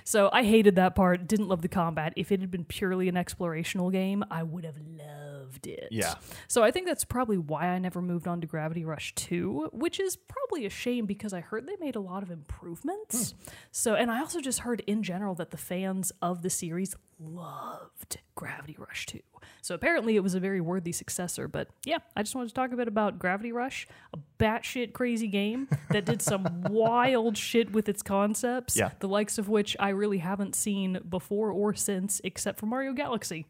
[0.05, 2.12] So I hated that part, didn't love the combat.
[2.15, 5.89] If it had been purely an explorational game, I would have loved it.
[5.91, 6.15] Yeah.
[6.49, 10.01] So I think that's probably why I never moved on to Gravity Rush 2, which
[10.01, 13.33] is probably a shame because I heard they made a lot of improvements.
[13.33, 13.49] Hmm.
[13.73, 18.19] So, and I also just heard in general that the fans of the series loved
[18.35, 19.21] Gravity Rush 2.
[19.63, 21.49] So apparently it was a very worthy successor.
[21.49, 25.27] But yeah, I just wanted to talk a bit about Gravity Rush, a batshit crazy
[25.29, 28.91] game that did some wild shit with its concepts, Yeah.
[29.01, 33.47] the likes of which I really haven't seen before or since, except for Mario Galaxy.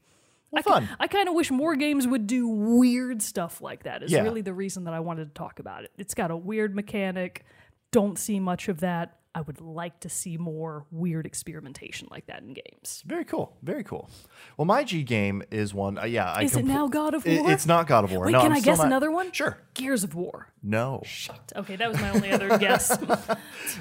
[0.65, 0.89] Well, I, fun.
[1.01, 4.03] I kind of wish more games would do weird stuff like that.
[4.03, 4.23] Is Yeah.
[4.23, 5.93] really the reason that I wanted to talk about it.
[5.99, 7.45] It's got a weird mechanic.
[7.93, 9.19] Don't see much of that.
[9.37, 13.03] I would like to see more weird experimentation like that in games.
[13.07, 13.55] Very cool.
[13.63, 14.09] Very cool.
[14.57, 15.99] Well, my G game is one.
[15.99, 17.51] Uh, yeah, I Is it now God of It- War?
[17.53, 18.25] it's not God of War.
[18.25, 19.31] Wait, no, can I'm I guess not- another one?
[19.33, 19.59] Sure.
[19.75, 20.49] Gears of War.
[20.63, 21.03] No.
[21.05, 21.37] Shit.
[21.55, 22.97] Okay, that was my only other guess.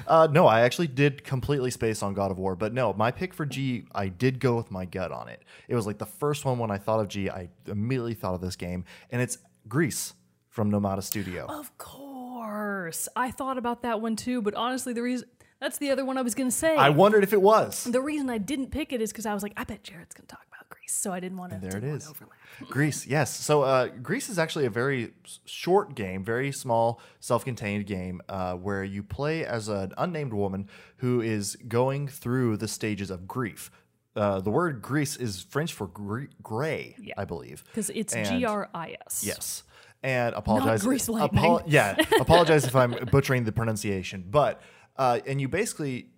[0.06, 3.32] Uh, no, I actually did completely space on God of War, but no, my pick
[3.32, 5.42] for G, I did go with my gut on it.
[5.68, 8.40] It was like the first one when I thought of G, I immediately thought of
[8.40, 9.38] this game, and it's
[9.68, 10.12] Gris
[10.48, 11.46] from Nomada Studio.
[11.46, 13.08] of course.
[13.16, 15.28] I thought about that one too, but honestly, the reason
[15.60, 16.76] that's the other one I was going to say.
[16.76, 17.84] I wondered if it was.
[17.84, 20.26] the reason I didn't pick it is because I was like, I bet Jared's going
[20.26, 21.58] to talk about Gris, so I didn't want to.
[21.58, 22.08] There it is.
[22.08, 22.36] Overlap.
[22.68, 23.34] Gris, yes.
[23.34, 25.12] So uh, Gris is actually a very
[25.44, 31.20] short game, very small, self-contained game uh, where you play as an unnamed woman who
[31.20, 33.70] is going through the stages of grief.
[34.14, 37.12] Uh, the word Gris is French for gre- gray, Yeah.
[37.18, 37.62] I believe.
[37.66, 39.22] Because it's G R I S.
[39.26, 39.62] Yes.
[40.02, 40.82] And apologize.
[40.82, 41.58] grease lightning.
[41.66, 41.96] yeah.
[42.20, 44.24] Apologize if I'm butchering the pronunciation.
[44.30, 44.60] But
[44.98, 46.08] uh, and you basically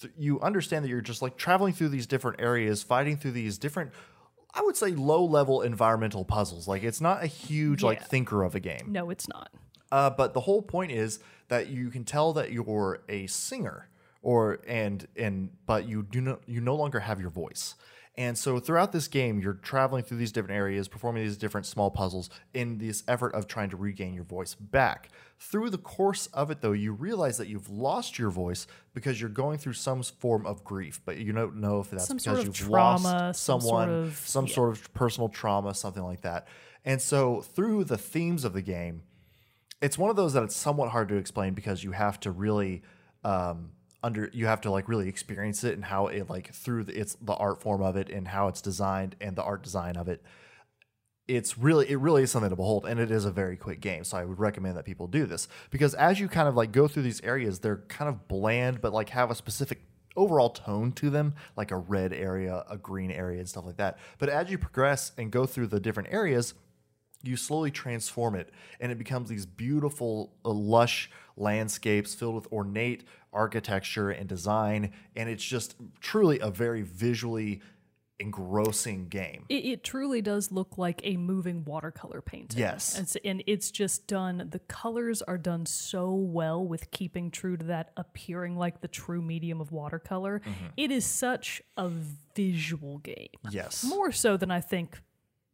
[0.00, 3.58] th- you understand that you're just like traveling through these different areas, fighting through these
[3.58, 3.92] different.
[4.54, 6.66] I would say low level environmental puzzles.
[6.66, 8.86] Like it's not a huge like thinker of a game.
[8.88, 9.50] No, it's not.
[9.90, 13.88] Uh, but the whole point is that you can tell that you're a singer,
[14.22, 17.74] or and and but you do not you no longer have your voice.
[18.18, 21.88] And so throughout this game, you're traveling through these different areas, performing these different small
[21.88, 25.10] puzzles in this effort of trying to regain your voice back.
[25.38, 29.30] Through the course of it, though, you realize that you've lost your voice because you're
[29.30, 32.38] going through some form of grief, but you don't know if that's Some because sort
[32.40, 34.54] of you've trauma, lost some sort someone, of- some yeah.
[34.54, 36.48] sort of personal trauma, something like that.
[36.84, 39.04] And so through the themes of the game,
[39.80, 42.82] it's one of those that it's somewhat hard to explain because you have to really
[43.22, 43.70] um
[44.02, 47.16] under you have to like really experience it and how it like through the, it's
[47.20, 50.22] the art form of it and how it's designed and the art design of it.
[51.26, 54.04] It's really it really is something to behold and it is a very quick game
[54.04, 55.48] so i would recommend that people do this.
[55.70, 58.92] Because as you kind of like go through these areas they're kind of bland but
[58.92, 59.82] like have a specific
[60.16, 63.98] overall tone to them like a red area a green area and stuff like that.
[64.18, 66.54] But as you progress and go through the different areas
[67.22, 73.04] you slowly transform it and it becomes these beautiful uh, lush landscapes filled with ornate
[73.38, 77.60] architecture and design and it's just truly a very visually
[78.20, 82.58] engrossing game It, it truly does look like a moving watercolor painting.
[82.58, 82.98] Yes.
[82.98, 87.64] It's, and it's just done, the colors are done so well with keeping true to
[87.66, 90.40] that appearing like the true medium of watercolor.
[90.40, 90.66] Mm-hmm.
[90.76, 91.90] It is such a
[92.34, 93.28] visual game.
[93.50, 95.00] yes More so than I think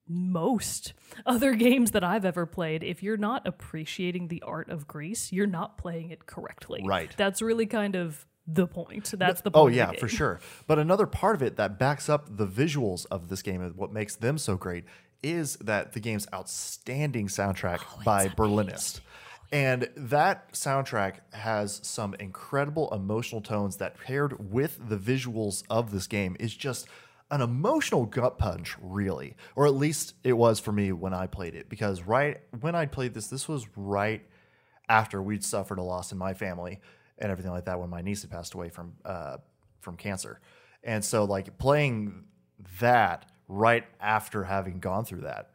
[0.09, 0.93] most
[1.27, 2.83] other games that I've ever played.
[2.83, 6.83] If you're not appreciating the art of Gris, you're not playing it correctly.
[6.85, 7.15] Right.
[7.17, 9.13] That's really kind of the point.
[9.17, 9.75] That's the oh, point.
[9.75, 10.41] Oh yeah, for sure.
[10.67, 13.93] But another part of it that backs up the visuals of this game and what
[13.93, 14.85] makes them so great
[15.23, 19.01] is that the game's outstanding soundtrack Oh, by Berlinist.
[19.51, 26.07] And that soundtrack has some incredible emotional tones that paired with the visuals of this
[26.07, 26.89] game is just
[27.35, 29.35] an emotional gut punch, really.
[29.57, 31.69] Or at least it was for me when I played it.
[31.69, 34.25] Because right when I played this, this was right
[34.89, 36.81] after we'd suffered a loss in my family
[37.19, 39.39] and everything like that when my niece had passed away from uh,
[39.81, 40.41] from cancer.
[40.85, 42.23] And so like playing
[42.79, 45.51] that right after having gone through that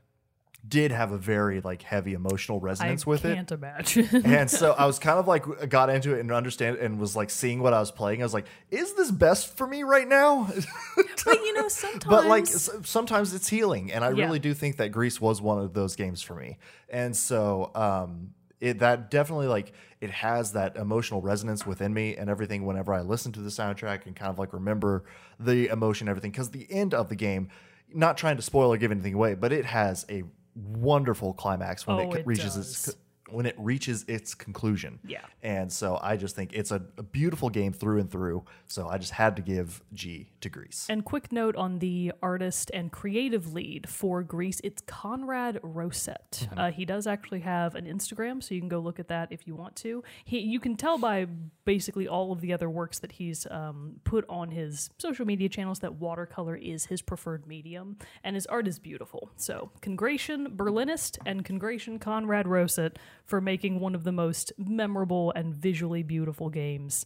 [0.67, 3.34] did have a very like heavy emotional I resonance with it.
[3.36, 4.26] can't imagine.
[4.26, 7.30] And so I was kind of like got into it and understand and was like
[7.30, 8.22] seeing what I was playing.
[8.22, 10.50] I was like, is this best for me right now?
[10.95, 12.06] but you know, sometimes.
[12.06, 14.26] but like sometimes it's healing and i Yeah.
[14.26, 16.58] really do think that greece was one of those games for me
[16.89, 22.30] and so um it that definitely like it has that emotional resonance within me and
[22.30, 25.04] everything whenever i listen to the soundtrack and kind of like remember
[25.39, 27.50] the emotion everything because the end of the game
[27.93, 30.24] not trying to spoil or give anything away but it has a
[30.67, 32.95] wonderful climax when Oh, it, it reaches its.
[33.32, 35.22] When it reaches its conclusion Yeah.
[35.44, 38.98] and so i just think it's a, a beautiful game through and through so i
[38.98, 43.54] just had to give g to greece And quick note on the artist and creative
[43.54, 46.30] lead for Gris, it's Conrad Roset.
[46.32, 46.60] Mm-hmm.
[46.60, 49.46] Uh, he does actually have an Instagram, so you can go look at that if
[49.48, 50.04] you want to.
[50.24, 51.26] He, you can tell by
[51.65, 55.80] basically all of the other works that he's um, put on his social media channels
[55.80, 59.30] that watercolor is his preferred medium, and his art is beautiful.
[59.36, 62.96] So, congration Berlinist and congration Conrad Roset
[63.30, 67.06] for making one of the most memorable and visually beautiful games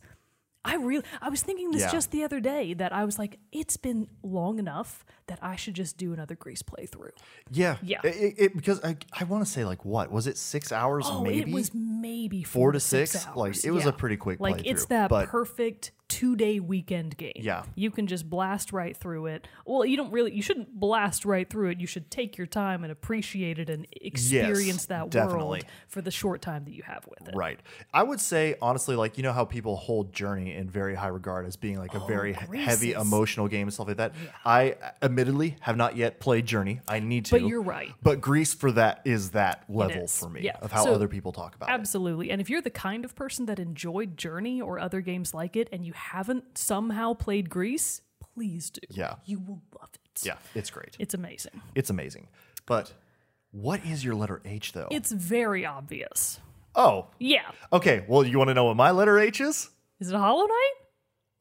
[0.66, 1.92] I really I was thinking this Yeah.
[1.92, 5.74] just the other day that I was like, it's been long enough that I should
[5.74, 7.10] just do another Gris playthrough.
[7.52, 8.00] Yeah, Yeah.
[8.06, 11.22] It, it- because I, I want to say like what was it six hours Oh,
[11.22, 13.28] maybe it was maybe Four four, to six, six?
[13.36, 17.34] Like, it was a pretty quick Like it's that but- perfect two day weekend game.
[17.36, 17.63] Yeah.
[17.76, 19.47] you can just blast right through it.
[19.65, 20.34] Well, you don't really.
[20.34, 21.80] You shouldn't blast right through it.
[21.80, 25.39] You should take your time and appreciate it and experience that definitely.
[25.60, 27.36] world for the short time that you have with it.
[27.36, 27.60] right.
[27.93, 31.45] I would say honestly, like you know how people hold Journey in very high regard
[31.45, 34.13] as being like a oh, very he- heavy emotional game and stuff like that.
[34.45, 36.82] I admittedly have not yet played Journey.
[36.88, 37.91] I need to, But you're right.
[38.02, 40.17] But Gris for that is that level is.
[40.17, 40.58] for me Yeah.
[40.62, 41.73] of how So- other people talk about it.
[41.73, 42.30] Absolutely.
[42.32, 45.69] And if you're the kind of person that enjoyed Journey or other games like it
[45.71, 48.02] and you haven't somehow played Gris,
[48.34, 48.82] please do.
[48.89, 49.16] Yeah.
[49.26, 50.26] You will love it.
[50.26, 50.96] Yeah, it's great.
[51.00, 51.62] It's amazing.
[51.76, 52.28] It's amazing.
[52.66, 52.94] But
[53.52, 54.88] what is your letter H though?
[54.92, 56.39] It's very obvious.
[56.76, 57.52] oh, Yeah.
[57.72, 58.06] okay.
[58.08, 59.70] Well, you want to know what my letter H is?
[60.00, 60.74] Is it Hollow Knight?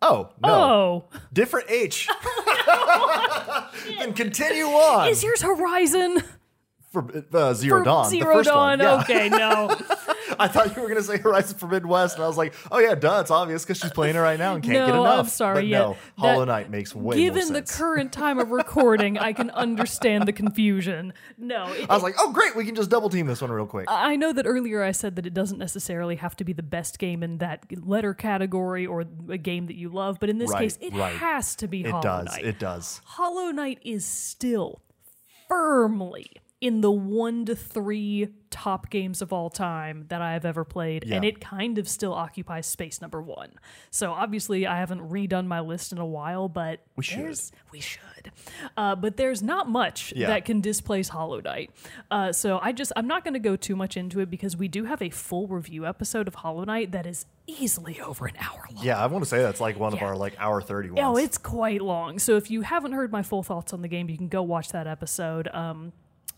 [0.03, 0.51] Oh no.
[0.53, 1.18] Oh.
[1.33, 2.09] Different H.
[3.98, 6.22] then continue on Is yours Horizon?
[6.92, 8.11] For uh, Zero For Dawn.
[8.11, 8.78] Zero the first Dawn.
[8.78, 8.81] One.
[8.81, 9.00] Yeah.
[9.00, 9.76] Okay, no.
[10.38, 12.94] I thought you were gonna say Horizon Forbidden West, and I was like, oh yeah,
[12.94, 15.18] duh, it's obvious because she's playing it right now and can't get No, enough.
[15.20, 19.18] I'm sorry, But yeah, no, Hollow Knight makes way Given the current time of recording,
[19.18, 21.12] I can understand the confusion.
[21.37, 23.66] No, it, I was like, oh great, we can just double team this one real
[23.66, 23.87] quick.
[23.88, 26.98] I know that earlier I said that it doesn't necessarily have to be the best
[26.98, 30.62] game in that letter category or a game that you love, but in this Right,
[30.62, 31.14] case, it right.
[31.16, 32.05] has to be Hollow Knight.
[32.05, 32.33] it Hollow does.
[32.37, 32.44] Knight.
[32.46, 33.00] It does.
[33.05, 34.81] Hollow Knight is still
[35.48, 36.26] firmly
[36.62, 41.03] in the one to three top games of all time that I have ever played,
[41.11, 43.51] and it kind of still occupies space number one.
[43.90, 47.37] So obviously, I haven't redone my list in a while, but We should.
[47.72, 48.31] We should,
[48.77, 50.29] uh, but there's not much Yeah.
[50.29, 51.70] that can displace Hollow Knight.
[52.12, 54.68] Uh, so I just I'm not going to go too much into it because we
[54.68, 58.66] do have a full review episode of Hollow Knight that is easily over an hour
[58.72, 58.85] long.
[58.85, 61.01] Yeah, I want to say that's like one of our like hour thirty ones.
[61.03, 62.20] Oh, it's quite long.
[62.20, 64.68] So if you haven't heard my full thoughts on the game, you can go watch
[64.68, 65.48] that episode.
[65.53, 65.92] Um,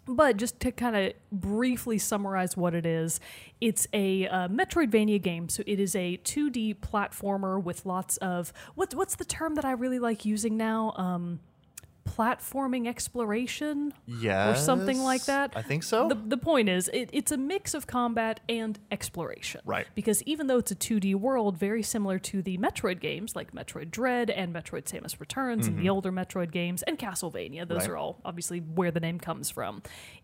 [0.07, 3.21] but just to kind of briefly summarize what it is,
[3.61, 5.49] it's a uh, Metroidvania game.
[5.49, 9.73] So it is a 2D platformer with lots of what, what's the term that I
[9.73, 10.93] really like using now?
[10.97, 11.41] Um,
[12.09, 15.53] platforming exploration yeah, or something like that.
[15.57, 16.09] I think so.
[16.09, 19.61] The, the point is, it, it's a mix of combat and exploration.
[19.65, 19.87] Right.
[19.95, 23.91] Because even though it's a 2D world, very similar to the Metroid games like Metroid
[23.91, 27.91] Dread and Metroid Samus Returns and the older Metroid games and Castlevania, those Mm-hmm.
[27.91, 27.91] Right.
[27.91, 29.83] are all obviously where the name comes from.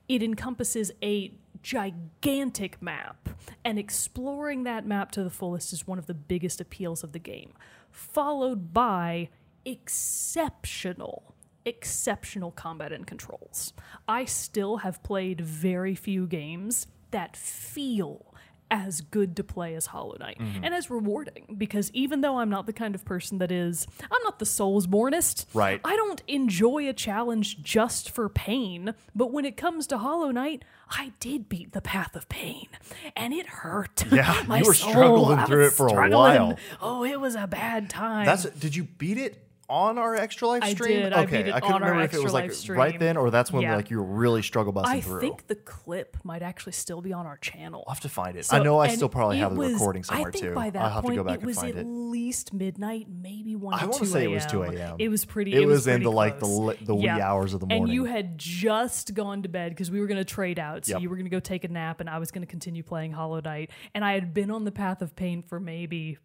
[0.09, 3.29] It encompasses a gigantic map,
[3.65, 7.19] and exploring that map to the fullest is one of the biggest appeals of the
[7.19, 7.53] game,
[7.91, 9.29] followed by
[9.65, 13.73] exceptional exceptional combat and controls.
[14.09, 18.27] I still have played very few games that feel
[18.73, 20.63] as good to play as Hollow Knight Mm-hmm.
[20.63, 24.23] and as rewarding because even though I'm not the kind of person that is I'm
[24.23, 25.47] not the Soulsbornist.
[25.53, 25.81] Right.
[25.85, 30.65] I don't enjoy a challenge just for pain, but when it comes to Hollow Knight,
[30.89, 32.69] I did beat the path of pain
[33.17, 34.05] and it hurt.
[34.13, 36.57] Yeah, My you were soul, struggling through it for a while.
[36.81, 38.25] Oh, it was a bad time.
[38.25, 41.01] That's did you beat it on our extra live I stream?
[41.03, 41.13] did.
[41.13, 43.17] I Okay, beat it I couldn't on our remember if it was like right then
[43.17, 43.77] or that's when Yeah.
[43.77, 45.19] like you were really struggle busting I through.
[45.19, 47.85] I think the clip might actually still be on our channel.
[47.87, 48.45] I'll have to find it.
[48.47, 50.55] So- I know I still probably have the recording somewhere I think too.
[50.55, 51.89] by that I'll have point, to go back and find it was at it.
[51.89, 53.75] least midnight, maybe one.
[53.75, 54.97] I want wanna say it was 2 a.m..
[54.99, 55.55] It was pretty.
[55.55, 57.85] It It, was pretty into, like, the the wee hours of the morning.
[57.85, 60.85] And you had just gone to bed because we were going to trade out.
[60.87, 61.03] So Yep.
[61.03, 63.13] you were going to go take a nap, and I was going to continue playing
[63.13, 63.71] Hollow Knight.
[63.95, 66.19] And I had been on the path of pain for maybe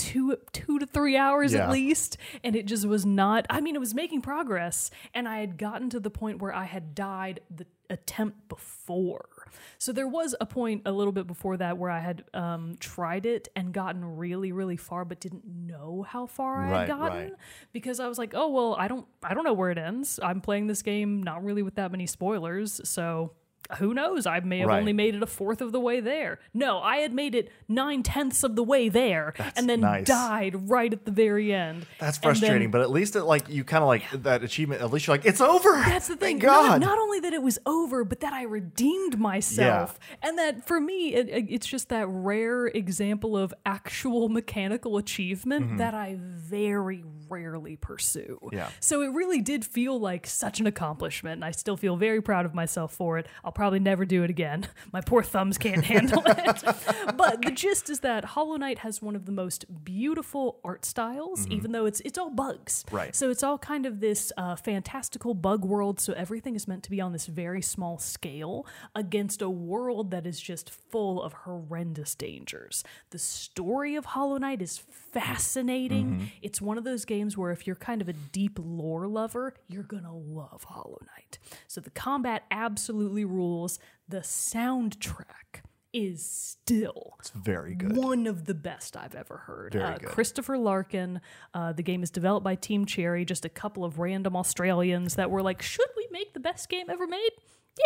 [0.00, 1.64] two two to three hours Yeah.
[1.64, 5.40] at least and it just was not i mean it was making progress and i
[5.40, 9.28] had gotten to the point where i had died the attempt before
[9.76, 13.26] so there was a point a little bit before that where i had um, tried
[13.26, 17.32] it and gotten really really far but didn't know how far i had gotten right.
[17.72, 20.40] because i was like oh well i don't i don't know where it ends i'm
[20.40, 23.32] playing this game not really with that many spoilers so
[23.78, 24.26] who knows?
[24.26, 24.78] I may have Right.
[24.80, 26.38] only made it a fourth of the way there.
[26.54, 30.06] No, I had made it nine tenths of the way there, and then nice.
[30.06, 31.86] died right at the very end.
[31.98, 34.82] That's And then- frustrating, but at least it like you kind of like that achievement.
[34.82, 35.72] At least you're like, it's over.
[35.86, 36.38] That's the thing.
[36.38, 36.80] Thank God.
[36.80, 39.98] Not, not only that it was over, but that I redeemed myself.
[40.22, 45.78] And that for me, it, it- it's just that rare example of actual mechanical achievement
[45.78, 48.38] that I very rarely pursue.
[48.42, 48.56] Mm-hmm.
[48.56, 48.68] Yeah.
[48.80, 51.34] So it really did feel like such an accomplishment.
[51.34, 53.26] And I still feel very proud of myself for it.
[53.44, 54.66] I'll probably never do it again.
[54.92, 56.64] My poor thumbs can't handle it.
[57.16, 61.46] But the gist is that Hollow Knight has one of the most beautiful art styles,
[61.48, 62.84] even though it's it's all bugs.
[62.86, 62.96] Mm-hmm.
[62.96, 63.14] Right.
[63.14, 66.00] So it's all kind of this uh, fantastical bug world.
[66.00, 70.26] So everything is meant to be on this very small scale against a world that
[70.26, 72.82] is just full of horrendous dangers.
[73.10, 74.78] The story of Hollow Knight is
[75.12, 76.06] fascinating.
[76.12, 76.24] Mm-hmm.
[76.42, 79.82] It's one of those games where if you're kind of a deep lore lover, you're
[79.82, 81.38] gonna love Hollow Knight.
[81.66, 83.78] So the combat absolutely rules.
[84.08, 87.96] The soundtrack is still It's very good.
[87.96, 89.74] one of the best I've ever heard.
[89.74, 89.98] Uh.
[89.98, 91.20] Christopher Larkin.
[91.52, 95.30] Uh, the game is developed by Team Cherry, just a couple of random Australians that
[95.32, 97.30] were like, should we make the best game ever made?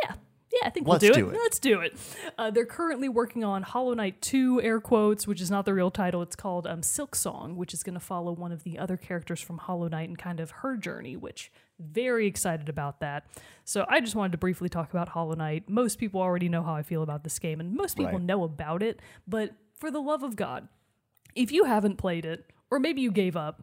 [0.03, 0.15] Yeah.
[0.61, 1.35] Yeah, I think Let's we'll do, do it.
[1.35, 1.39] it.
[1.43, 1.97] Let's do it.
[2.39, 5.91] Uh, they're currently working on Hollow Knight 2, air quotes, which is not the real
[5.91, 6.23] title.
[6.23, 9.59] It's called um, Silksong, which is going to follow one of the other characters from
[9.59, 13.27] Hollow Knight and kind of her journey, which very excited about that.
[13.65, 15.69] So I just wanted to briefly talk about Hollow Knight.
[15.69, 18.23] Most people already know how I feel about this game, and most people Right.
[18.23, 19.01] know about it.
[19.27, 20.69] But for the love of God,
[21.35, 23.63] if you haven't played it, or maybe you gave up,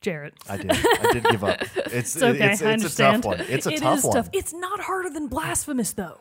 [0.00, 0.34] Jarrett.
[0.48, 0.70] I did.
[0.70, 1.60] I did give up.
[1.90, 2.52] It's It's okay.
[2.52, 3.24] it's, I it's a tough understand.
[3.24, 3.40] one.
[3.40, 4.14] It's a It tough is one.
[4.14, 4.28] tough.
[4.32, 6.20] It's not harder than Blasphemous, though.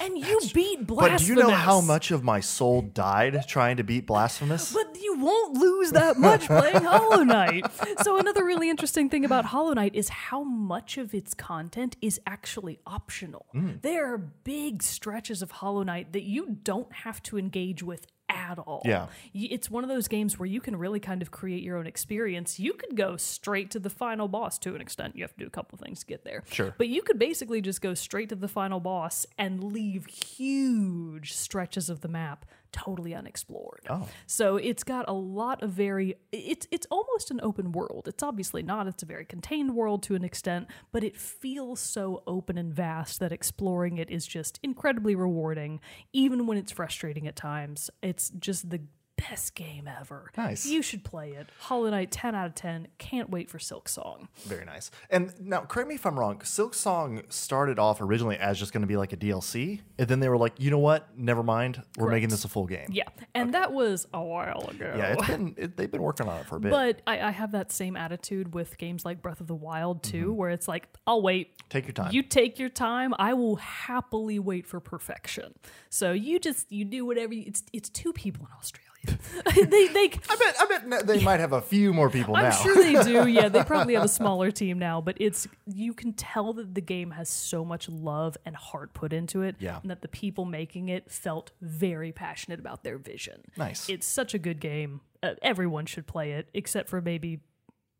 [0.00, 1.22] And you beat Blasphemous.
[1.22, 4.72] But do you know how much of my soul died trying to beat Blasphemous?
[4.72, 7.64] But you won't lose that much playing Hollow Knight.
[8.02, 12.20] So another really interesting thing about Hollow Knight is how much of its content is
[12.26, 13.46] actually optional.
[13.54, 13.82] Mm.
[13.82, 18.58] There are big stretches of Hollow Knight that you don't have to engage with at
[18.58, 18.82] all.
[18.84, 19.06] Yeah.
[19.34, 22.60] It's one of those games where you can really kind of create your own experience.
[22.60, 25.16] You could go straight to the final boss to an extent.
[25.16, 26.44] You have to do a couple things to get there.
[26.50, 26.74] Sure.
[26.76, 31.88] But you could basically just go straight to the final boss and leave huge stretches
[31.88, 32.44] of the map
[32.76, 33.80] totally unexplored.
[33.88, 34.06] Oh.
[34.26, 38.06] So it's got a lot of very it's it's almost an open world.
[38.06, 38.86] It's obviously not.
[38.86, 43.18] It's a very contained world to an extent, but it feels so open and vast
[43.20, 45.80] that exploring it is just incredibly rewarding
[46.12, 47.90] even when it's frustrating at times.
[48.02, 48.80] It's just the
[49.16, 50.30] best game ever.
[50.36, 50.66] Nice.
[50.66, 51.48] You should play it.
[51.60, 52.88] Hollow Knight 10 out of 10.
[52.98, 54.28] Can't wait for Silksong.
[54.44, 54.90] Very nice.
[55.10, 56.38] And now, correct me if I'm wrong.
[56.40, 60.28] Silksong started off originally as just going to be like a DLC, and then they
[60.28, 61.08] were like, you know what?
[61.18, 61.82] Never mind.
[61.96, 62.88] We're making this a full game.
[62.90, 64.94] Yeah, and that was a while ago.
[64.96, 66.70] Yeah, it's been it, they've been working on it for a bit.
[66.70, 70.16] But I, I have that same attitude with games like Breath of the Wild too,
[70.26, 70.36] Mm-hmm.
[70.36, 71.52] where it's like, I'll wait.
[71.68, 72.12] Take your time.
[72.12, 73.14] You take your time.
[73.18, 75.54] I will happily wait for perfection.
[75.90, 77.34] So you just you do whatever.
[77.34, 78.85] You, it's it's two people in Australia.
[79.54, 80.10] they they.
[80.28, 82.40] I bet I bet n- they might have a few more people now.
[82.40, 82.56] I'm now.
[82.56, 83.26] sure they do.
[83.36, 86.80] Yeah, they probably have a smaller team now, but it's you can tell that the
[86.80, 89.78] game has so much love and heart put into it, Yeah.
[89.82, 93.42] and that the people making it felt very passionate about their vision.
[93.56, 93.88] Nice.
[93.88, 95.00] It's such a good game.
[95.22, 97.40] Uh, everyone should play it, except for maybe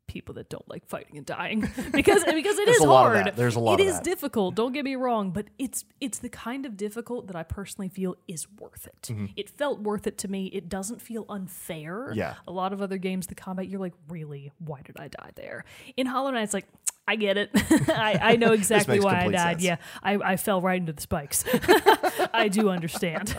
[0.07, 3.33] people that don't like fighting and dying because because it is hard.
[3.35, 4.55] There's a lot It is difficult.
[4.55, 8.15] Don't get me wrong, but it's it's the kind of difficult that I personally feel
[8.27, 9.09] is worth it.
[9.35, 10.47] It felt worth it to me.
[10.47, 12.07] It doesn't feel unfair.
[12.09, 12.17] Mm-hmm.
[12.19, 12.35] Yeah.
[12.47, 15.65] A lot of other games, the combat, you're like, really, why did I die there?
[15.95, 16.67] In Hollow Knight, it's like.
[17.07, 17.49] I get it.
[17.89, 19.61] I, I know exactly why I died.
[19.61, 19.63] sense.
[19.63, 21.45] Yeah, I, I fell right into the spikes.
[22.33, 23.35] I do understand.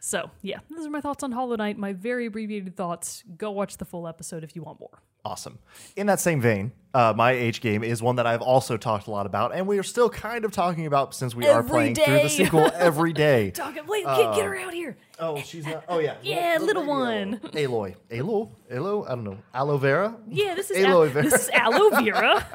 [0.00, 1.78] So, yeah, those are my thoughts on Hollow Knight.
[1.78, 3.22] My very abbreviated thoughts.
[3.36, 5.02] Go watch the full episode if you want more.
[5.24, 5.58] Awesome.
[5.96, 9.10] In that same vein, uh, my H game is one that I've also talked a
[9.10, 11.94] lot about, and we are still kind of talking about since we are Every playing
[11.96, 13.50] through the sequel every day.
[13.54, 14.96] Talk, wait, get, get her out here.
[15.18, 15.84] Oh, she's not.
[15.88, 16.16] Oh yeah.
[16.22, 17.38] Yeah, little one.
[17.38, 17.96] Aloy.
[18.10, 18.50] Aloy.
[18.70, 19.06] Aloy.
[19.06, 19.38] I don't know.
[19.52, 20.16] Aloe vera.
[20.28, 21.24] Yeah, this is Aloe vera.
[21.24, 22.46] this is aloe vera,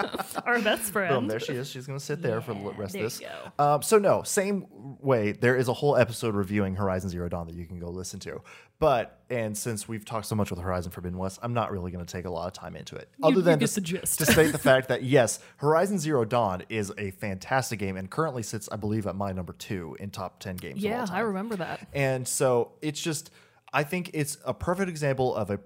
[0.45, 1.13] our best friend.
[1.13, 1.69] Boom, there she is.
[1.69, 3.21] She's gonna sit there for the rest of this.
[3.21, 3.27] you
[3.57, 4.65] Um, so no, same
[5.01, 5.31] way.
[5.31, 8.41] There is a whole episode reviewing Horizon Zero Dawn that you can go listen to.
[8.79, 12.05] But and since we've talked so much with Horizon Forbidden West, I'm not really going
[12.05, 14.19] to take a lot of time into it, other you than get to, the gist.
[14.19, 18.43] to state the fact that yes, Horizon Zero Dawn is a fantastic game and currently
[18.43, 20.83] sits, I believe, at my number two in top ten games.
[20.83, 21.05] of all Yeah.
[21.11, 21.87] I remember that.
[21.93, 23.31] And so it's just,
[23.73, 25.59] I think it's a perfect example of a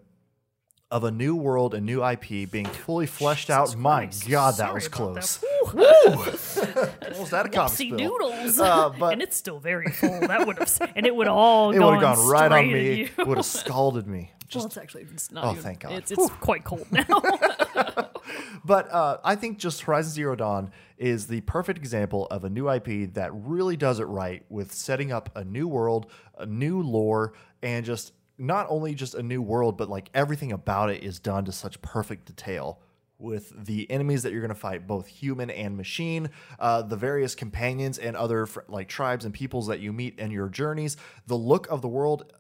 [0.94, 3.76] of a new world, a new IP being fully fleshed out.
[3.76, 4.30] My Christ.
[4.30, 5.38] God, that Sorry was close.
[5.38, 5.48] that.
[5.74, 7.14] Whew.
[7.16, 7.98] Almost had a spill.
[7.98, 10.20] doodles, Uh, but- and it's still very full.
[10.20, 13.10] That would have, and it would all It would have gone right on me.
[13.18, 14.32] It would have scalded me.
[14.56, 15.46] well, it's actually it's not.
[15.46, 15.94] Oh, even, thank God.
[15.94, 17.04] It's, it's quite cold now.
[18.64, 22.70] but uh, I think just Horizon Zero Dawn is the perfect example of a new
[22.70, 27.34] IP that really does it right with setting up a new world, a new lore,
[27.64, 31.46] and just not only just a new world, but like everything about it is done
[31.46, 32.80] to such perfect detail.
[33.20, 36.30] With the enemies that you're going to fight, both human and machine,
[36.60, 40.32] uh, the various companions and other fr- like tribes and peoples that you meet in
[40.32, 42.34] your journeys, the look of the world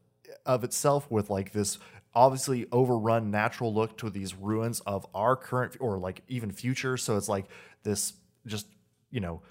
[0.45, 1.77] of itself with like this
[2.15, 7.17] obviously overrun natural look to these ruins of our current or like even future so
[7.17, 7.45] it's like
[7.83, 8.13] this
[8.45, 8.67] just
[9.09, 9.41] you know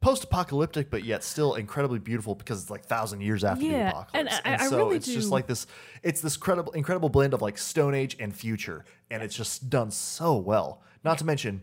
[0.00, 4.10] post-apocalyptic but yet still incredibly beautiful because it's like thousand years after the apocalypse
[4.44, 5.66] and I- I so really it's just like this
[6.02, 9.90] it's this credible incredible blend of like stone age and future and it's just done
[9.90, 11.62] so well not to mention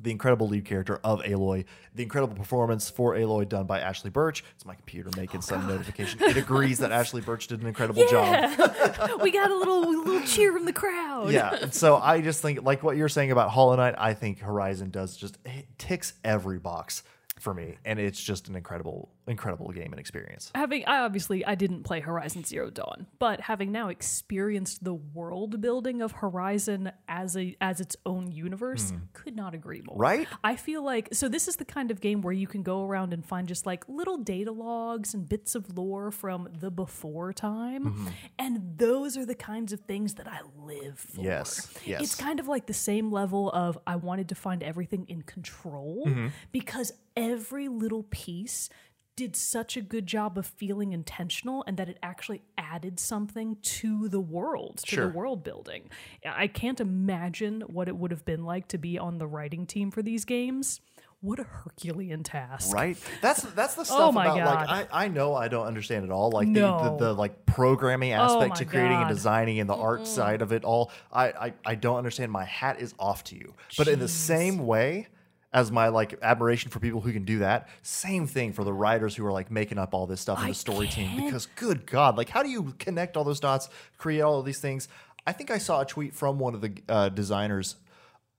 [0.00, 4.42] the incredible lead character of Aloy, the incredible performance for Aloy done by Ashly Burch.
[4.56, 6.20] It's my computer making Oh, some notification.
[6.22, 8.58] It agrees that Ashly Burch did an incredible job.
[9.22, 11.30] we got a little little cheer from the crowd.
[11.30, 11.66] Yeah.
[11.70, 15.14] so I just think, like what you're saying about Hollow Knight, I think Horizon does
[15.16, 17.02] just it ticks every box
[17.42, 20.50] for me, and it's just an incredible, incredible game and experience.
[20.54, 25.60] having I obviously I didn't play Horizon Zero Dawn, but having now experienced the world
[25.60, 29.96] building of Horizon as a as its own universe, could not agree more.
[29.96, 30.26] Right?
[30.42, 33.12] I feel like so this is the kind of game where you can go around
[33.12, 37.84] and find just like little data logs and bits of lore from the before time,
[37.84, 38.06] Mm-hmm.
[38.38, 41.22] and those are the kinds of things that I live for.
[41.22, 42.00] Yes, yes.
[42.02, 46.04] It's kind of like the same level of I wanted to find everything in control
[46.06, 46.28] Mm-hmm.
[46.52, 48.68] because every little piece
[49.16, 54.08] did such a good job of feeling intentional and that it actually added something to
[54.08, 55.06] the world, to Sure.
[55.08, 55.90] the world building.
[56.26, 59.90] I can't imagine what it would have been like to be on the writing team
[59.90, 60.80] for these games
[61.20, 62.74] what a Herculean task.
[62.74, 62.98] Right.
[63.20, 64.68] That's that's the oh stuff Oh my about God.
[64.68, 66.30] like I, I know I don't understand it all.
[66.30, 66.82] Like No.
[66.82, 70.08] the, the the like programming oh aspect my to creating and designing and the art
[70.08, 70.90] side of it all.
[71.12, 72.32] I, I I don't understand.
[72.32, 73.54] My hat is off to you.
[73.78, 75.06] But in the same way
[75.52, 79.14] as my like admiration for people who can do that, same thing for the writers
[79.14, 81.08] who are like making up all this stuff in the story team.
[81.10, 84.46] can't- Because good God, like how do you connect all those dots, create all of
[84.46, 84.88] these things?
[85.26, 87.76] I think I saw a tweet from one of the uh, designers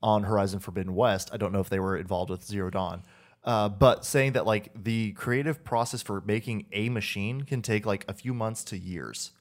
[0.02, 1.30] on Horizon Forbidden West.
[1.32, 3.04] I don't know if they were involved with Zero Dawn,
[3.46, 8.04] uh, but saying that like the creative process for making a machine can take like
[8.10, 9.32] a few months to years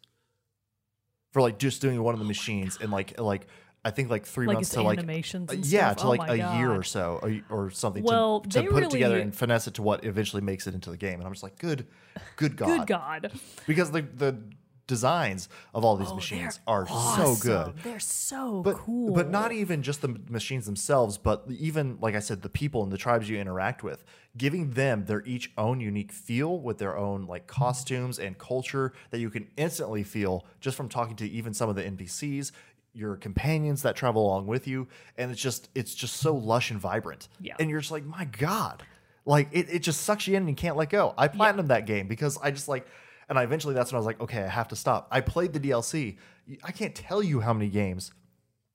[1.33, 3.47] for like just doing one of the machines and like like
[3.85, 6.71] I think like three Like months to like animations yeah to Oh like a year
[6.71, 9.83] or so or, or something Well, to, to put it together and finesse it to
[9.83, 11.15] what eventually makes it into the game.
[11.19, 11.87] And I'm just like, good,
[12.37, 13.33] good God, Good God.
[13.67, 14.39] because the the
[14.89, 19.15] designs of all these Oh, machines are so good They're so but, cool.
[19.15, 22.93] But not even just the machines themselves, but even like I said, the people and
[22.93, 24.05] the tribes you interact with,
[24.37, 29.21] giving them their each own unique feel with their own like costumes and culture that
[29.21, 32.51] you can instantly feel just from talking to even some of the NPCs,
[32.95, 36.81] your companions that travel along with you, and it's just it's just so lush and
[36.81, 37.29] vibrant.
[37.41, 37.55] Yeah.
[37.59, 38.83] And you're just like, my God.
[39.25, 41.15] Like it, it just sucks you in and you can't let go.
[41.17, 42.87] I platinumed that game because I just like
[43.29, 45.09] and I eventually that's when I was like, okay, I have to stop.
[45.11, 46.17] I played the DLC.
[46.65, 48.13] I can't tell you how many games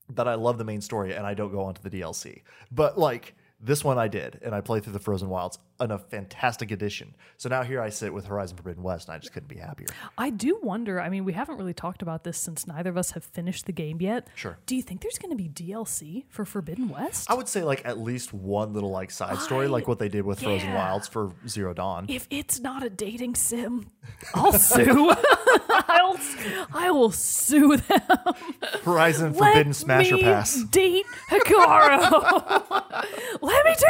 [0.09, 2.43] that I love the main story and I don't go onto the DLC.
[2.72, 5.97] But like this one I did, and I played through the Frozen Wilds, and a
[5.97, 7.13] fantastic addition.
[7.38, 9.88] So now here I sit with Horizon Forbidden West, and I just couldn't be happier.
[10.17, 10.99] I do wonder.
[10.99, 13.71] I mean, we haven't really talked about this since neither of us have finished the
[13.71, 14.28] game yet.
[14.36, 14.57] Sure.
[14.65, 17.30] Do you think there's going to be DLC for Forbidden West?
[17.30, 20.09] I would say like at least one little like side story, I- like what they
[20.09, 20.73] did with Frozen.
[20.73, 22.05] Wilds for Zero Dawn.
[22.09, 23.89] if it's not a dating sim,
[24.34, 25.11] I'll sue.
[25.69, 26.17] I'll,
[26.73, 28.01] I will sue them.
[28.84, 30.63] Horizon Let Forbidden Smasher Pass.
[30.63, 32.61] Date Hekarro.
[33.41, 33.88] Let me do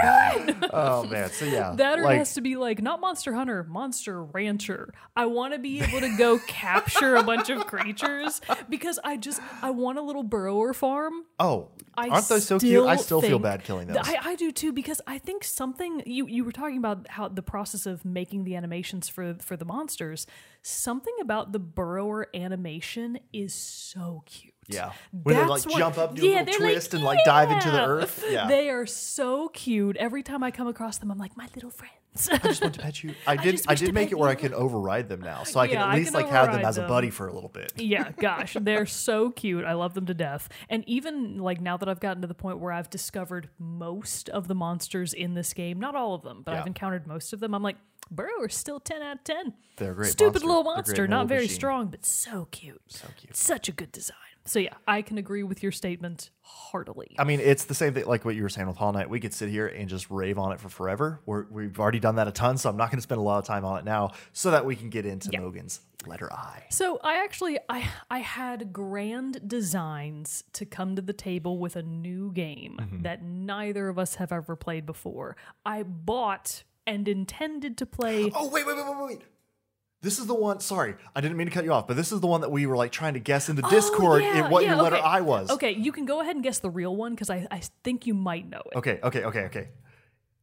[0.63, 0.69] it.
[0.73, 3.63] Oh man, so yeah, That or like, it has to be like not Monster Hunter,
[3.63, 4.93] Monster Rancher.
[5.15, 9.41] I want to be able to go capture a bunch of creatures because I just
[9.61, 11.25] I want a little burrower farm.
[11.39, 12.86] oh, I aren't those so cute?
[12.86, 13.97] I still feel bad killing those.
[14.01, 17.41] I, I do too because I think something you you were talking about how the
[17.41, 20.28] process of making the animations for for the monsters.
[20.61, 24.53] Something about the burrower animation is so cute.
[24.68, 24.91] Yeah.
[25.11, 27.51] When they, like, what- jump up, do a little they're like, twist, and, like, dive
[27.51, 28.24] into the earth.
[28.30, 28.47] Yeah.
[28.47, 29.95] They are so cute.
[29.97, 31.93] Every time I come across them, I'm like, my little friends.
[32.32, 33.13] I just want to pet you.
[33.28, 33.51] I did.
[33.53, 35.88] just I, did make it where I can override them now, so I can Yeah,
[35.89, 37.74] at least can like have them override as a buddy for a little bit.
[37.78, 39.63] yeah, gosh, they're so cute.
[39.65, 40.49] I love them to death.
[40.68, 44.47] And even like now that I've gotten to the point where I've discovered most of
[44.47, 46.61] the monsters in this game, not all of them, but Yeah.
[46.61, 47.78] I've encountered most of them, I'm like,
[48.09, 49.53] Burrower's still 10 out of 10.
[49.76, 50.47] They're great Stupid monster.
[50.47, 51.55] little They're a great monster, not little very machine.
[51.55, 52.82] strong, but so cute.
[52.88, 53.36] So cute.
[53.36, 54.15] Such a good design.
[54.47, 57.15] So yeah, I can agree with your statement heartily.
[57.19, 59.09] I mean, it's the same thing like what you were saying with Hollow Knight.
[59.09, 61.19] We could sit here and just rave on it for forever.
[61.25, 63.39] We're, we've already done that a ton, so I'm not going to spend a lot
[63.39, 65.41] of time on it now, so that we can get into Yeah.
[65.41, 66.63] Mogan's letter I.
[66.69, 71.83] So I actually I I had grand designs to come to the table with a
[71.83, 73.01] new game Mm-hmm.
[73.03, 75.35] that neither of us have ever played before.
[75.65, 79.21] I bought and intended to play Oh wait, wait, wait, wait, wait.
[80.01, 80.59] This is the one.
[80.59, 82.65] Sorry, I didn't mean to cut you off, but this is the one that we
[82.67, 84.83] were like trying to guess in the oh, Discord Oh, yeah, in what yeah, your
[84.83, 85.05] letter okay.
[85.05, 85.49] I was.
[85.49, 88.13] Okay, you can go ahead and guess the real one because I, I think you
[88.13, 88.77] might know it.
[88.77, 89.69] Okay, okay, okay, okay.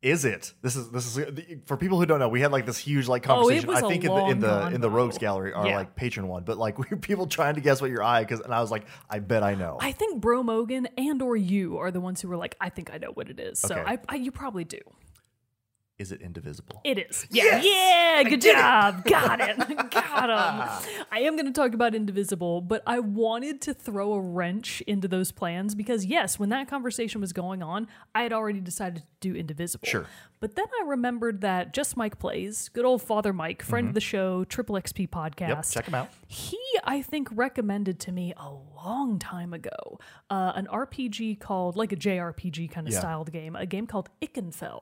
[0.02, 0.52] Is it?
[0.60, 1.24] This is this is
[1.64, 2.28] for people who don't know.
[2.28, 3.68] We had like this huge like Oh, conversation.
[3.68, 4.90] was I think in the in the in the.
[4.90, 5.76] Rogues Gallery, our Yeah.
[5.76, 6.44] like Patreon one.
[6.44, 8.70] But like we were people trying to guess what your eye because, and I was
[8.70, 9.78] like, I bet I know.
[9.80, 12.92] I think Bro Mogan and or you are the ones who were like, I think
[12.92, 13.60] I know what it is.
[13.60, 13.82] So Okay.
[13.92, 14.80] I, I you probably do.
[15.98, 16.80] Is it indivisible?
[16.84, 17.26] It is.
[17.30, 17.60] Yeah.
[17.62, 18.22] Yeah.
[18.24, 19.04] Good job.
[19.04, 19.56] Got it.
[19.90, 21.04] Got him.
[21.12, 25.06] I am going to talk about Indivisible, but I wanted to throw a wrench into
[25.06, 29.04] those plans because, yes, when that conversation was going on, I had already decided to
[29.20, 29.86] do Indivisible.
[29.86, 30.06] Sure.
[30.40, 34.00] But then I remembered that Just Mike Plays, good old Father Mike, friend of the
[34.00, 35.34] show, Triple XP podcast.
[35.38, 35.50] Mm-hmm.
[35.50, 36.08] Yep, check 'em out.
[36.26, 38.50] He, I think, recommended to me a
[38.84, 42.98] long time ago uh, an RPG called, like a JRPG kind of Yeah.
[42.98, 44.80] styled game, a game called Ikenfell.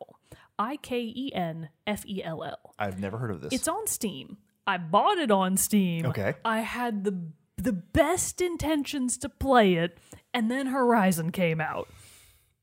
[0.62, 2.74] I K E N F E L L.
[2.78, 3.52] I've never heard of this.
[3.52, 4.36] It's on Steam.
[4.64, 6.06] I bought it on Steam.
[6.06, 6.34] Okay.
[6.44, 7.18] I had the
[7.56, 9.98] the best intentions to play it,
[10.32, 11.88] and then Horizon came out.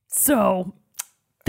[0.07, 0.75] So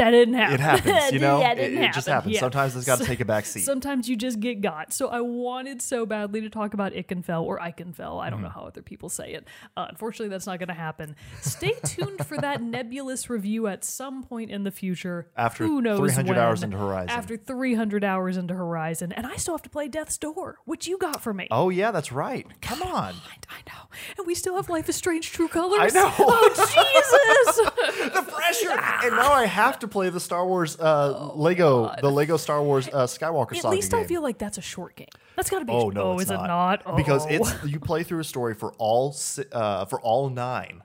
[0.01, 0.55] that didn't happen.
[0.55, 1.41] it happens, you know.
[1.41, 2.35] yeah, it, it, it just happens.
[2.35, 2.41] Yeah.
[2.41, 3.61] Sometimes it's got to So- take a back seat.
[3.65, 4.93] Sometimes you just get got.
[4.93, 8.23] So I wanted so badly to talk about Ikenfell or Ikenfell.
[8.23, 9.47] I don't know how other people say it.
[9.77, 11.17] Uh, unfortunately, that's not going to happen.
[11.41, 15.29] Stay tuned for that nebulous review at some point in the future.
[15.37, 17.11] After Who knows 300 hours into Horizon.
[17.11, 19.13] After 300 hours into Horizon.
[19.13, 21.49] And I still have to play Death's Door, which you got for me.
[21.51, 22.47] oh yeah, that's right.
[22.61, 23.15] Come on.
[23.15, 23.89] I, I know.
[24.19, 25.95] And we still have Life is Strange True Colors.
[25.95, 26.13] I know.
[26.19, 26.49] Oh,
[27.55, 27.70] Jesus.
[28.15, 28.71] the pressure.
[28.71, 32.89] and now I have to play the Star Wars uh, Lego, the Lego Star Wars
[32.89, 34.09] uh, Skywalker At saga least I game.
[34.09, 35.09] feel like that's a short game.
[35.37, 35.73] That's got to be.
[35.73, 36.45] Oh short- no, it's is not.
[36.45, 36.49] it
[36.87, 36.97] not?
[36.97, 37.31] Because Oh.
[37.31, 39.17] it's you play through a story for all
[39.53, 40.83] uh, for all nine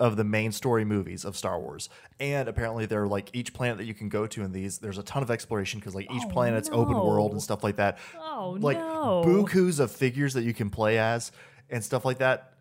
[0.00, 1.88] of the main story movies of Star Wars,
[2.20, 4.78] and apparently they're like each planet that you can go to in these.
[4.78, 7.76] There's a ton of exploration because like each Oh, planet's open world and stuff like
[7.76, 7.98] that.
[8.16, 9.22] Oh, like no.
[9.26, 11.32] bukus of figures that you can play as
[11.70, 12.52] and stuff like that.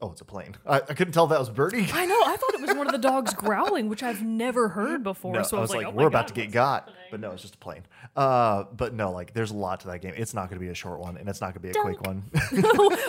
[0.00, 0.56] Oh, it's a plane.
[0.66, 1.88] I, I couldn't tell if that was Birdie.
[1.92, 2.20] I know.
[2.24, 5.32] I thought it was one of the dogs growling, which I've never heard before.
[5.32, 6.96] No, so I was like, oh we're about God, to get got, happening?
[7.10, 7.82] but no, it's just a plane.
[8.16, 10.14] Uh, but no, like, there's a lot to that game.
[10.16, 11.82] It's not going to be a short one, and it's not going to be a
[11.82, 12.24] quick one.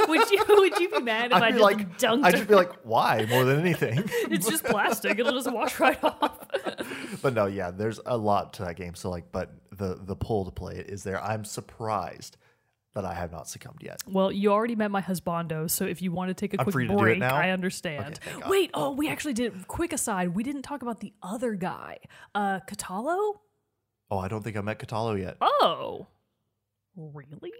[0.07, 2.25] would you would you be mad if I I'd be just like, dunked?
[2.25, 4.03] I'd just be like, why more than anything?
[4.07, 5.19] it's just plastic.
[5.19, 6.47] It'll just wash right off.
[7.21, 8.95] but no, yeah, there's a lot to that game.
[8.95, 11.21] So like, but the the pull to play it is there.
[11.23, 12.37] I'm surprised
[12.95, 14.01] that I have not succumbed yet.
[14.07, 16.73] Well, you already met my husbando, so if you want to take a I'm quick
[16.73, 17.35] free to do it break, now?
[17.35, 18.19] I understand.
[18.35, 18.49] Okay.
[18.49, 19.67] Wait, oh, we actually did.
[19.67, 21.97] Quick aside, we didn't talk about the other guy,
[22.35, 23.35] uh, Kotallo.
[24.11, 25.37] Oh, I don't think I met Kotallo yet.
[25.41, 26.07] Oh,
[26.95, 27.51] really?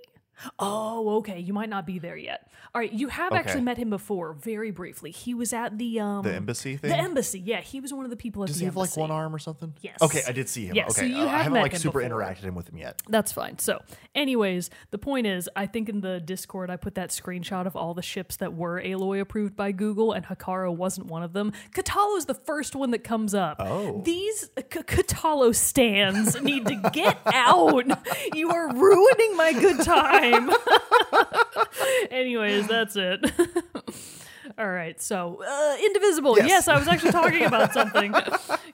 [0.60, 1.40] Oh, okay.
[1.40, 2.50] You might not be there yet.
[2.76, 5.12] All right, you have actually met him before, very briefly.
[5.12, 6.90] He was at the um The embassy thing.
[6.90, 7.40] the embassy.
[7.40, 9.34] Yeah, he was one of the people at Does the he have like one arm
[9.34, 9.74] or something?
[9.82, 10.02] Yes.
[10.02, 10.76] Okay, I did see him.
[10.76, 12.18] Yeah, so okay, you uh, have I haven't like super before.
[12.20, 13.02] interacted him with him yet.
[13.08, 13.60] That's fine.
[13.60, 13.82] So,
[14.16, 17.94] anyways, the point is, I think in the Discord I put that screenshot of all
[17.94, 21.52] the ships that were Aloy approved by Google, and Hekarro wasn't one of them.
[21.76, 23.58] Kotallo's the first one that comes up.
[23.60, 24.02] Oh.
[24.04, 27.86] These K- Kotallo stands need to get out.
[28.34, 30.23] You are ruining my good time.
[32.12, 33.20] anyways, that's it.
[34.58, 36.38] All right, so uh, Indivisible.
[36.38, 36.48] Yes.
[36.48, 36.68] Yes.
[36.68, 38.14] I was actually talking about something.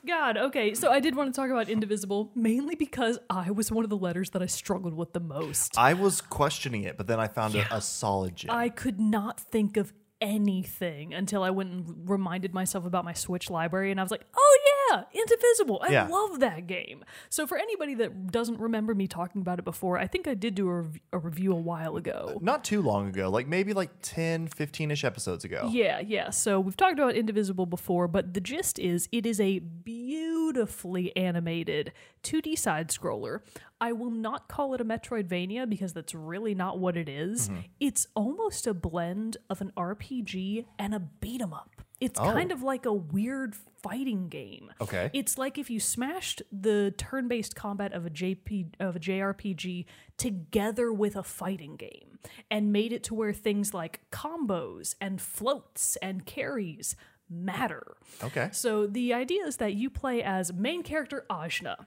[0.06, 0.74] God, okay.
[0.74, 3.98] So I did want to talk about Indivisible mainly because I was one of the
[3.98, 5.78] letters that I struggled with the most.
[5.78, 8.52] I was questioning it, but then I found a, a solid gem.
[8.52, 13.50] I could not think of anything until I went and reminded myself about my Switch
[13.50, 14.79] library, and I was like, "Oh yeah,
[15.14, 15.80] Indivisible!
[15.84, 16.08] I Yeah.
[16.08, 20.08] love that game." So for anybody that doesn't remember me talking about it before, I
[20.08, 22.38] think I did do a, rev- a review a while ago.
[22.42, 25.70] Not too long ago, like maybe like 10, 15 ish episodes ago.
[25.72, 26.30] Yeah, yeah.
[26.30, 31.92] So we've talked about Indivisible before, but the gist is it is a beautifully animated
[32.24, 33.40] 2D side scroller.
[33.82, 37.48] I will not call it a Metroidvania because that's really not what it is.
[37.50, 37.62] Mm-hmm.
[37.80, 41.82] It's almost a blend of an RPG and a beat 'em up.
[42.00, 42.24] It's Oh.
[42.24, 44.72] kind of like a weird fighting game.
[44.82, 45.10] Okay.
[45.14, 49.86] It's like if you smashed the turn-based combat of a JP of a JRPG
[50.18, 52.20] together with a fighting game
[52.52, 56.96] and made it to where things like combos and floats and carries
[57.30, 57.96] matter.
[58.24, 58.50] Okay.
[58.52, 61.86] So the idea is that you play as main character Ajna.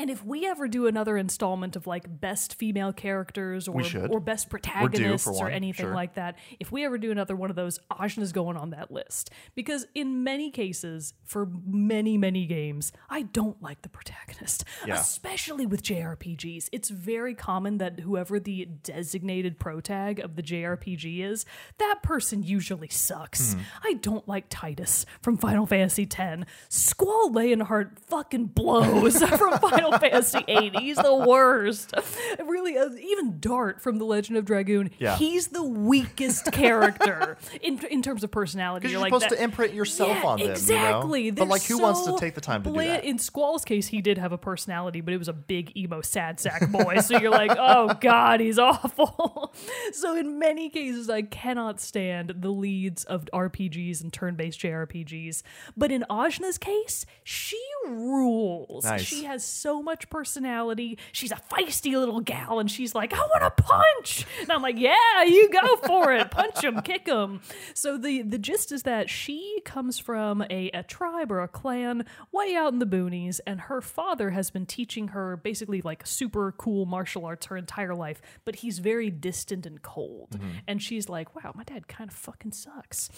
[0.00, 4.48] And if we ever do another installment of like best female characters or or best
[4.48, 5.94] protagonists or, anything sure.
[5.94, 9.30] like that, if we ever do another one of those, Ajna's going on that list.
[9.54, 14.64] Because in many cases, for many, many games, I don't like the protagonist.
[14.86, 14.98] Yeah.
[14.98, 16.70] Especially with JRPGs.
[16.72, 21.44] It's very common that whoever the designated protag of the JRPG is,
[21.76, 23.52] that person usually sucks.
[23.52, 23.60] Hmm.
[23.84, 26.44] I don't like Tidus from Final Fantasy X.
[26.70, 30.70] Squall Leonhart fucking blows from Final Fantasy VIII.
[30.78, 31.94] He's the worst.
[32.44, 35.16] Really, uh, even Dart from The Legend of Dragoon, Yeah.
[35.16, 38.80] he's the weakest character in in terms of personality.
[38.82, 40.50] Because you're, like supposed that- to imprint yourself yeah, on them.
[40.50, 41.24] Exactly.
[41.24, 41.36] You know?
[41.36, 43.04] But like, who wants to take the time to do bland- that?
[43.04, 46.40] In Squall's case, he did have a personality, but it was a big emo sad
[46.40, 47.00] sack boy.
[47.00, 49.52] so you're like, oh god, he's awful.
[49.92, 55.42] so in many cases, I cannot stand the leads of RPGs and turn-based JRPGs.
[55.76, 58.84] But in Ajna's case, she rules.
[58.84, 59.02] Nice.
[59.02, 59.44] She has
[59.80, 60.98] so much personality.
[61.12, 64.26] She's a feisty little gal, and she's like, I want to punch.
[64.40, 66.30] And I'm like, yeah, you go for it.
[66.30, 67.40] Punch him, kick him.
[67.74, 72.04] So the the gist is that she comes from a, a tribe or a clan
[72.32, 76.52] way out in the boonies, and her father has been teaching her basically like super
[76.52, 80.32] cool martial arts her entire life, but he's very distant and cold.
[80.32, 80.48] Mm-hmm.
[80.68, 83.10] And she's like, wow, my dad kind of fucking sucks.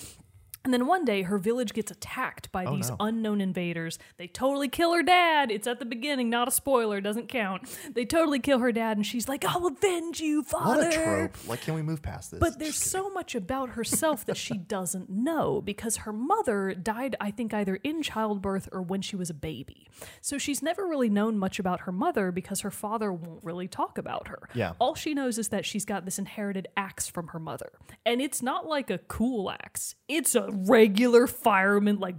[0.65, 2.97] And then one day, her village gets attacked by oh, these no.
[3.01, 3.99] unknown invaders.
[4.17, 5.51] They totally kill her dad.
[5.51, 7.63] It's at the beginning, not a spoiler, doesn't count.
[7.95, 10.85] They totally kill her dad, and she's like, I'll avenge you, father.
[10.85, 11.49] What a trope.
[11.49, 12.41] Like, can we move past this?
[12.41, 17.33] But there's so much about herself that she doesn't know because her mother died, I
[17.33, 19.89] think, either in childbirth or when she was a baby.
[20.21, 23.99] So she's never really known much about her mother because her father won't really talk
[23.99, 24.49] about her.
[24.55, 24.73] Yeah.
[24.79, 27.73] All she knows is that she's got this inherited axe from her mother.
[28.07, 32.17] And it's not like a cool axe, it's a regular fireman, like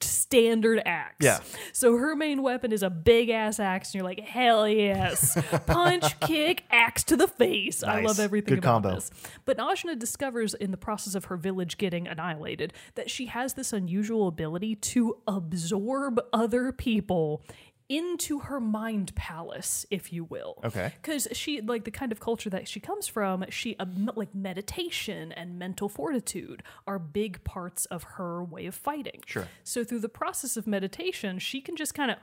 [0.00, 1.16] standard axe.
[1.20, 1.40] Yeah.
[1.72, 5.36] So her main weapon is a big ass axe, and you're like, hell yes.
[5.66, 7.82] Punch, kick, axe to the face.
[7.82, 8.94] I love everything Good about combo.
[8.94, 9.10] this.
[9.44, 13.72] But Ajna discovers in the process of her village getting annihilated that she has this
[13.72, 17.42] unusual ability to absorb other people
[17.92, 20.58] into her mind palace, if you will.
[20.64, 20.94] Okay.
[21.00, 23.84] Because she, like the kind of culture that she comes from, she, uh,
[24.14, 29.20] like meditation and mental fortitude are big parts of her way of fighting.
[29.26, 29.46] Sure.
[29.62, 32.16] So through the process of meditation, she can just kind of,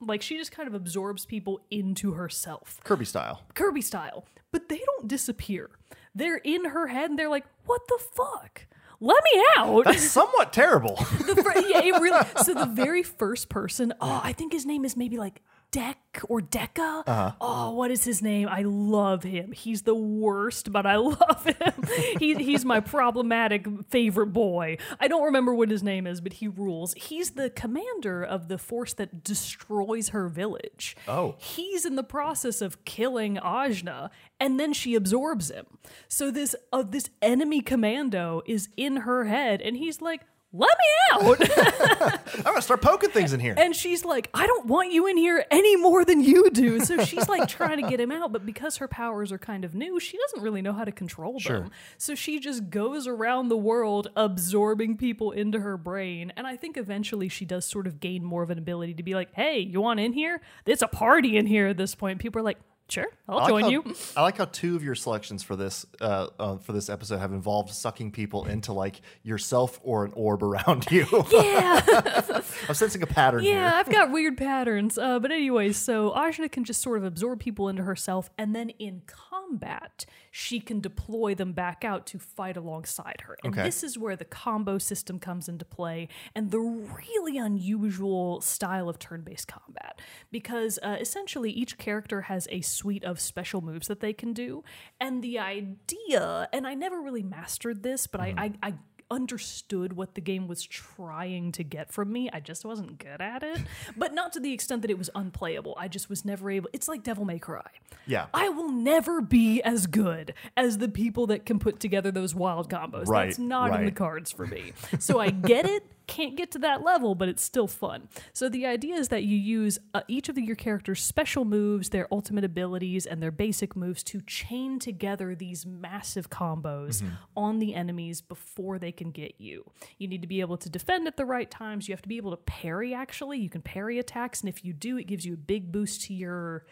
[0.00, 2.78] like she just kind of absorbs people into herself.
[2.84, 3.42] Kirby style.
[3.54, 5.70] Kirby style, but they don't disappear.
[6.14, 8.66] They're in her head and they're like, what the fuck?
[9.00, 9.84] Let me out.
[9.86, 10.96] That's somewhat terrible.
[10.96, 14.84] the fir- yeah, it really, so the very first person, oh, I think his name
[14.84, 15.40] is maybe like
[15.70, 17.04] Deck or Deca.
[17.06, 17.32] Uh-huh.
[17.40, 18.48] Oh, what is his name?
[18.48, 19.52] I love him.
[19.52, 21.84] He's the worst, but I love him.
[22.18, 24.78] he, he's my problematic favorite boy.
[24.98, 26.94] I don't remember what his name is, but he rules.
[26.94, 30.96] He's the commander of the force that destroys her village.
[31.06, 31.36] Oh.
[31.38, 34.10] He's in the process of killing Ajna,
[34.40, 35.66] and then she absorbs him.
[36.08, 40.22] So this uh, this enemy commando is in her head, and he's like,
[40.52, 43.54] "Let me out!" I'm gonna start poking things in here.
[43.56, 47.04] and she's like, "I don't want you in here any more than you do." So
[47.04, 50.00] she's like trying to get him out, but because her powers are kind of new,
[50.00, 51.60] she doesn't really know how to control Sure.
[51.60, 51.70] them.
[51.98, 56.76] So she just goes around the world absorbing people into her brain, and I think
[56.76, 59.80] eventually she does sort of gain more of an ability to be like, "Hey, you
[59.80, 60.40] want in here?
[60.66, 62.58] It's a party in here." At this point, people are like.
[62.90, 63.94] Sure, I'll like join how- you.
[64.16, 67.32] I like how two of your selections for this uh, uh, for this episode have
[67.32, 71.06] involved sucking people into like yourself or an orb around you.
[71.30, 71.80] Yeah,
[72.68, 73.78] I'm sensing a pattern yeah, here.
[73.78, 74.98] I've got weird patterns.
[74.98, 78.70] Uh, but anyways, so Ajna can just sort of absorb people into herself, and then
[78.70, 83.36] in combat, she can deploy them back out to fight alongside her.
[83.42, 83.64] And Okay.
[83.64, 88.98] this is where the combo system comes into play, and the really unusual style of
[88.98, 90.00] turn-based combat,
[90.30, 94.62] because uh, essentially each character has a suite of special moves that they can do,
[95.00, 98.74] and the idea, and I never really mastered this, but I, I, I
[99.10, 102.30] understood what the game was trying to get from me.
[102.32, 103.60] I just wasn't good at it,
[103.96, 105.74] but not to the extent that it was unplayable.
[105.78, 106.70] I just was never able.
[106.72, 107.66] It's like Devil May Cry.
[108.06, 108.26] Yeah.
[108.32, 112.70] I will never be as good as the people that can put together those wild
[112.70, 113.06] combos.
[113.06, 114.72] Right, That's not in the cards for me.
[114.98, 115.84] So I get it.
[116.10, 118.08] Can't get to that level, but it's still fun.
[118.32, 122.08] So the idea is that you use uh, each of your characters' special moves, their
[122.10, 127.04] ultimate abilities, and their basic moves to chain together these massive combos
[127.36, 129.64] on the enemies before they can get you.
[129.98, 131.88] You need to be able to defend at the right times.
[131.88, 133.38] You have to be able to parry, actually.
[133.38, 136.14] You can parry attacks, and if you do, it gives you a big boost to
[136.14, 136.66] your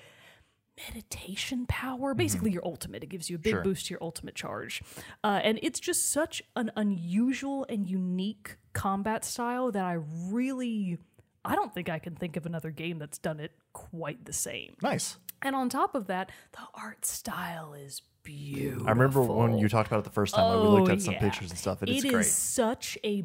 [0.92, 2.14] meditation power.
[2.14, 3.02] Basically your ultimate.
[3.02, 3.62] It gives you a big Sure.
[3.62, 4.82] boost to your ultimate charge.
[5.24, 9.94] Uh, and it's just such an unusual and unique combat style that i
[10.30, 10.98] really
[11.44, 14.76] i don't think i can think of another game that's done it quite the same.
[14.82, 15.16] Nice.
[15.42, 19.86] And on top of that the art style is beautiful I remember when you talked
[19.88, 20.44] about it the first time.
[20.58, 21.20] like, we looked Oh, at some yeah.
[21.20, 21.82] pictures and stuff.
[21.82, 22.20] It is It great.
[22.20, 23.24] is such a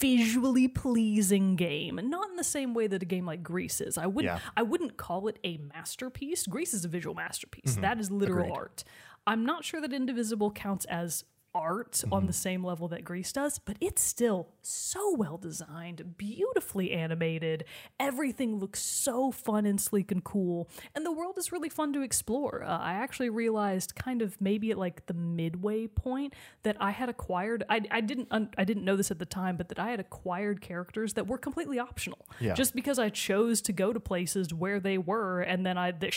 [0.00, 3.96] visually pleasing game, not in the same way that a game like Gris is.
[3.96, 4.34] I wouldn't.
[4.34, 4.40] Yeah.
[4.56, 6.46] I wouldn't call it a masterpiece.
[6.46, 7.76] Gris is a visual masterpiece.
[7.76, 8.52] That is literal Mm-hmm.
[8.52, 8.58] Agreed.
[8.58, 8.84] art.
[9.26, 11.24] I'm not sure that Indivisible counts as
[11.54, 12.26] art on Mm-hmm.
[12.26, 17.64] the same level that Gris does, but it's still so well designed, beautifully animated.
[17.98, 22.02] Everything looks so fun and sleek and cool, and the world is really fun to
[22.02, 22.62] explore.
[22.64, 27.08] Uh, I actually realized, kind of maybe at like the midway point, that I had
[27.08, 27.64] acquired.
[27.68, 28.28] I, I didn't.
[28.30, 31.26] Un, I didn't know this at the time, but that I had acquired characters that
[31.26, 32.26] were completely optional.
[32.40, 32.54] Yeah.
[32.54, 35.90] Just because I chose to go to places where they were, and then I.
[35.90, 36.10] They,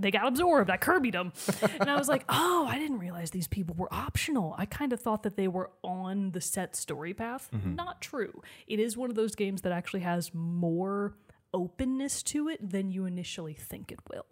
[0.00, 0.70] they got absorbed.
[0.70, 1.32] I Kirby'd them.
[1.78, 4.54] and I was like, oh, I didn't realize these people were optional.
[4.58, 7.48] I kind of thought that they were on the set story path.
[7.54, 7.74] Mm-hmm.
[7.74, 8.42] Not true.
[8.66, 11.14] It is one of those games that actually has more
[11.52, 14.26] openness to it than you initially think it will.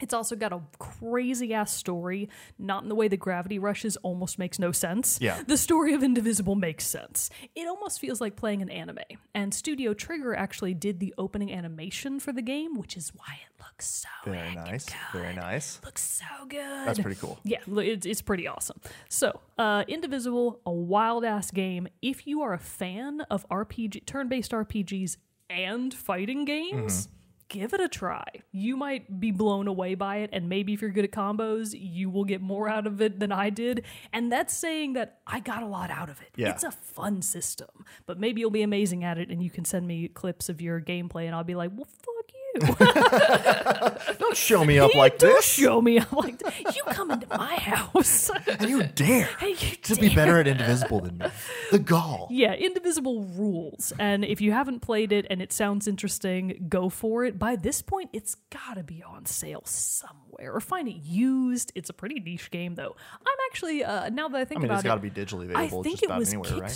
[0.00, 2.28] It's also got a crazy ass story,
[2.58, 5.18] not in the way that Gravity Rushes almost makes no sense.
[5.20, 5.42] Yeah.
[5.46, 7.30] The story of Indivisible makes sense.
[7.56, 8.98] It almost feels like playing an anime.
[9.34, 13.60] And Studio Trigger actually did the opening animation for the game, which is why it
[13.62, 14.84] looks so Very nice.
[14.84, 14.94] good.
[15.20, 15.80] Very nice.
[15.84, 16.60] Looks so good.
[16.86, 17.38] That's pretty cool.
[17.42, 18.80] Yeah, it's, it's pretty awesome.
[19.08, 21.88] So, uh, Indivisible, a wild ass game.
[22.02, 25.16] If you are a fan of RPG, turn based RPGs
[25.50, 27.14] and fighting games, Mm-hmm.
[27.48, 28.24] Give it a try.
[28.52, 32.10] You might be blown away by it, and maybe if you're good at combos, you
[32.10, 33.84] will get more out of it than I did.
[34.12, 36.30] And that's saying that I got a lot out of it.
[36.36, 36.50] Yeah.
[36.50, 39.86] It's a fun system, but maybe you'll be amazing at it, and you can send
[39.86, 42.17] me clips of your gameplay, and I'll be like, well, fuck
[44.18, 45.44] Don't show me up like Don't this.
[45.44, 46.76] show me up like that.
[46.76, 48.30] You come into my house.
[48.46, 51.26] And you dare Hey, you to be better at Indivisible than me.
[51.70, 52.28] The gall.
[52.30, 53.92] Yeah, Indivisible rules.
[53.98, 57.38] And if you haven't played it and it sounds interesting, go for it.
[57.38, 61.72] By this point, it's got to be on sale somewhere or find it used.
[61.74, 62.96] It's a pretty niche game, though.
[63.20, 65.10] I'm actually, uh, now that I think I mean, about it, it's got to be
[65.10, 65.80] digitally available.
[65.80, 66.70] I think it was anywhere, right?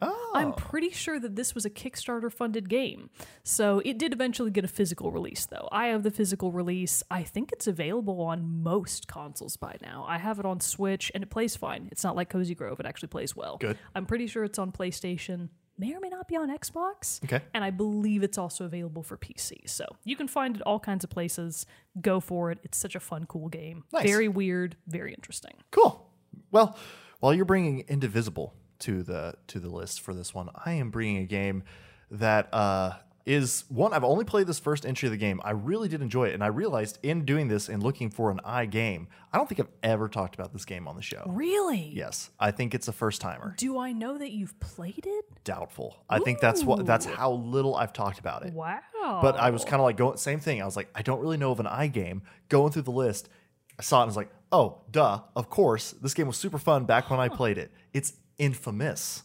[0.00, 0.32] Oh.
[0.34, 3.08] I'm pretty sure that this was a Kickstarter funded game.
[3.42, 5.68] So it did eventually get a physical release, though.
[5.72, 7.02] I have the physical release.
[7.10, 10.04] I think it's available on most consoles by now.
[10.06, 11.88] I have it on Switch and it plays fine.
[11.90, 13.56] It's not like Cozy Grove, it actually plays well.
[13.56, 13.78] Good.
[13.94, 17.24] I'm pretty sure it's on PlayStation, may or may not be on Xbox.
[17.24, 17.42] Okay.
[17.54, 19.68] And I believe it's also available for PC.
[19.68, 21.64] So you can find it all kinds of places.
[22.02, 22.58] Go for it.
[22.62, 23.84] It's such a fun, cool game.
[23.92, 24.04] Nice.
[24.04, 25.54] Very weird, very interesting.
[25.70, 26.10] Cool.
[26.50, 26.76] Well,
[27.20, 31.18] while you're bringing Indivisible to the to the list for this one, I am bringing
[31.18, 31.62] a game
[32.10, 32.94] that uh,
[33.26, 35.40] is one I've only played this first entry of the game.
[35.44, 38.40] I really did enjoy it, and I realized in doing this and looking for an
[38.44, 41.24] i game, I don't think I've ever talked about this game on the show.
[41.26, 41.90] Really?
[41.92, 43.54] Yes, I think it's a first timer.
[43.58, 45.24] Do I know that you've played it?
[45.42, 45.96] Doubtful.
[46.08, 48.52] I think that's what that's how little I've talked about it.
[48.52, 48.80] Wow.
[49.20, 50.62] But I was kind of like going same thing.
[50.62, 52.22] I was like, I don't really know of an i game.
[52.48, 53.28] Going through the list,
[53.78, 55.92] I saw it and was like, oh, duh, of course.
[55.92, 57.72] This game was super fun back when I played it.
[57.92, 59.22] It's infamous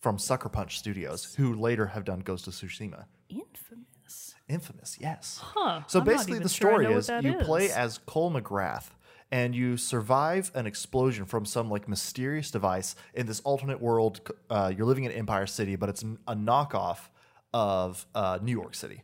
[0.00, 3.06] from Sucker Punch Studios, who later have done Ghost of Tsushima.
[3.28, 4.34] infamous.
[4.48, 5.40] Infamous, yes.
[5.42, 5.82] Huh.
[5.86, 8.90] So I'm basically, the story what is you play as Cole McGrath,
[9.30, 14.20] and you survive an explosion from some like mysterious device in this alternate world.
[14.48, 17.10] Uh, you're living in Empire City, but it's a knockoff
[17.52, 19.02] of uh, New York City.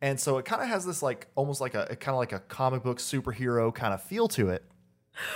[0.00, 2.40] And so it kind of has this like almost like a kind of like a
[2.40, 4.64] comic book superhero kind of feel to it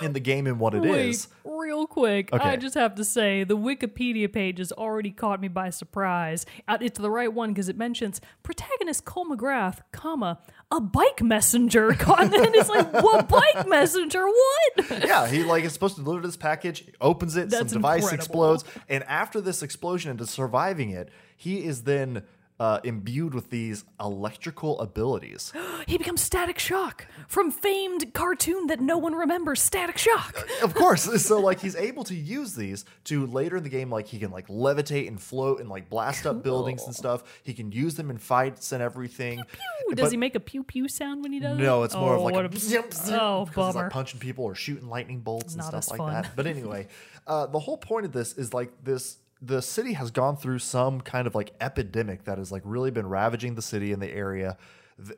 [0.02, 1.28] in the game and what it is.
[1.44, 5.48] Wait, real quick, I just have to say the Wikipedia page has already caught me
[5.48, 6.46] by surprise.
[6.68, 10.38] Uh, It's the right one because it mentions protagonist Cole McGrath, comma
[10.70, 11.88] a bike messenger.
[12.18, 14.24] and then it's like, what bike messenger?
[14.26, 14.90] What?
[15.04, 18.22] yeah, he like is supposed to deliver this package, opens it, That's some device incredible.
[18.24, 22.22] explodes, and after this explosion and surviving it, he is then
[22.60, 25.52] uh, imbued with these electrical abilities.
[25.88, 30.46] he becomes Static Shock from famed cartoon that no one remembers, Static Shock.
[30.62, 34.06] of course, so like he's able to use these to later in the game, like
[34.06, 37.22] he can like levitate and float and like blast up buildings and stuff.
[37.42, 39.40] He can use them in fights and everything.
[39.40, 41.58] Ooh, does But- he make a pew pew sound when he does?
[41.58, 43.82] No, it's more of Oh, like a, a- zip, zip, oh, 'cause he's bummer.
[43.84, 46.36] like punching people or shooting lightning bolts and Not stuff as like that.
[46.36, 46.88] But anyway,
[47.26, 51.00] uh, the whole point of this is like this the city has gone through some
[51.00, 54.56] kind of like epidemic that has like really been ravaging the city and the area.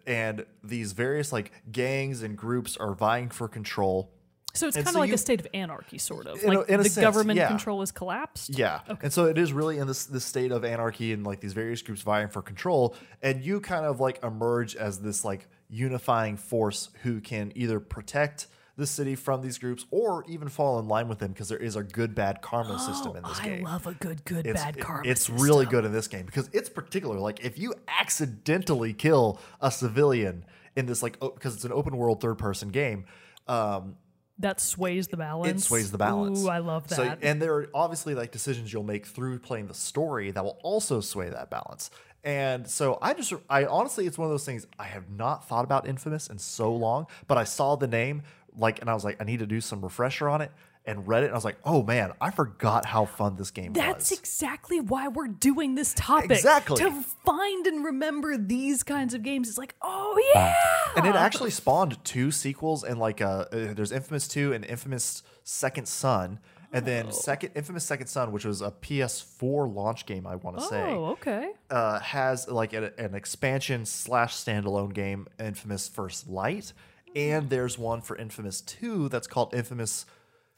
[0.07, 4.13] And these various like gangs and groups are vying for control.
[4.55, 6.43] So it's kind of so like you- a state of anarchy, sort of.
[6.43, 7.49] In a- like in a the sense, government yeah.
[7.49, 8.51] control has collapsed.
[8.51, 8.81] Yeah.
[9.03, 11.83] And so it is really in this this state of anarchy and like these various
[11.83, 12.95] groups vying for control.
[13.23, 18.47] And you kind of like emerge as this like unifying force who can either protect
[18.77, 21.77] the city from these groups or even fall in line with them because there is
[21.77, 23.67] a good bad karma system in this I game.
[23.67, 25.09] I love a good, good, It's, bad it- karma.
[25.09, 25.39] it's system.
[25.39, 27.19] really good in this game because it's particular.
[27.19, 30.45] Like if you accidentally kill a civilian
[30.77, 33.05] in this like because it's an open world third person game,
[33.47, 33.97] um,
[34.39, 35.63] That sways the balance.
[35.65, 36.43] it sways the balance.
[36.43, 36.97] Ooh, I love that.
[36.97, 40.59] So, and there are obviously like decisions you'll make through playing the story that will
[40.63, 41.91] also sway that balance.
[42.25, 45.65] And so I just, I honestly, it's one of those things I have not thought
[45.65, 48.23] about Infamous in so long, but I saw the name
[48.57, 50.51] like, and I was like, I need to do some refresher on it
[50.85, 51.27] and read it.
[51.27, 53.83] And I was like, oh man, I forgot how fun this game was.
[53.83, 54.19] That's was.
[54.19, 56.33] exactly why we're doing this topic.
[56.33, 56.77] Exactly.
[56.79, 56.91] To
[57.25, 59.49] find and remember these kinds of games.
[59.49, 60.55] It's like, oh, yeah.
[60.97, 65.23] and it actually spawned two sequels and like uh, uh there's infamous 2 and infamous
[65.45, 66.39] second son
[66.73, 67.11] and then Oh.
[67.11, 71.07] second infamous second son which was a ps4 launch game i want to say Oh,
[71.13, 71.51] okay.
[71.71, 76.73] uh, has like a, an expansion slash standalone game, Infamous First Light,
[77.17, 80.07] and there's one for Infamous Two that's called Infamous.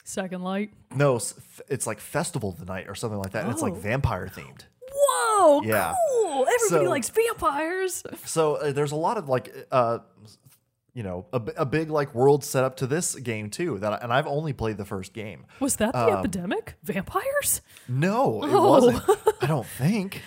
[0.05, 0.71] Second light.
[0.95, 1.17] No,
[1.69, 3.45] it's like Festival of the Night or something like that.
[3.45, 3.77] And it's like Oh.
[3.77, 4.63] vampire themed.
[4.95, 5.95] Whoa, Yeah.
[6.11, 6.47] cool.
[6.47, 8.03] Everybody So- likes vampires.
[8.25, 10.01] So uh, there's a lot of like, uh,
[10.93, 13.79] you know, a, a big like world set up to this game too.
[13.79, 15.47] That I, and I've only played the first game.
[15.59, 16.75] Was that the Um, epidemic?
[16.85, 17.63] Vampires?
[17.89, 18.69] No, it Oh.
[18.69, 19.03] wasn't.
[19.43, 20.23] I don't think.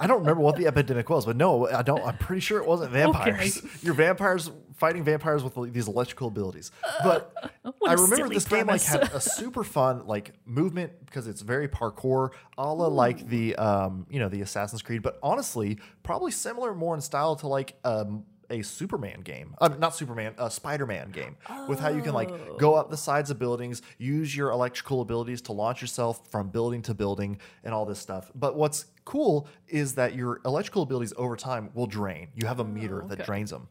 [0.00, 2.02] I don't remember what the epidemic was, but no, I don't.
[2.04, 3.62] I'm pretty sure it wasn't vampires.
[3.82, 6.70] You're vampires fighting vampires with like, these electrical abilities.
[7.02, 11.42] But What I remember this game like had a super fun like movement because it's
[11.42, 16.30] very parkour, a la like the um you know the Assassin's Creed, but honestly probably
[16.30, 21.10] similar more in style to like um a Superman game, uh, not Superman, a Spider-Man
[21.10, 21.36] game,
[21.68, 25.42] with how you can like go up the sides of buildings, use your electrical abilities
[25.42, 28.30] to launch yourself from building to building, and all this stuff.
[28.34, 32.28] But what's cool is that your electrical abilities over time will drain.
[32.34, 33.24] You have a meter that okay.
[33.24, 33.68] drains them.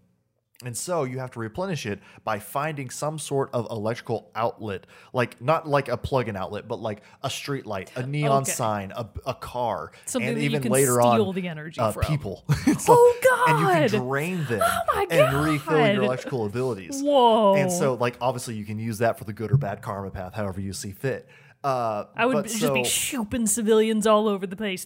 [0.66, 5.40] And so you have to replenish it by finding some sort of electrical outlet, like
[5.40, 8.52] not like a plug-in outlet, but like a street light, a neon Okay.
[8.52, 11.92] sign, a, a car, Something and that even can later steal on, the energy uh,
[12.02, 12.44] people.
[12.90, 14.10] Oh, And you can God.
[14.10, 14.62] drain them
[14.96, 17.04] my and refill your electrical abilities.
[17.04, 17.54] Whoa.
[17.54, 20.34] And so, like, obviously, you can use that for the good or bad karma path,
[20.34, 21.30] however you see fit.
[21.64, 24.86] Uh, I would just be shooting civilians all over the place.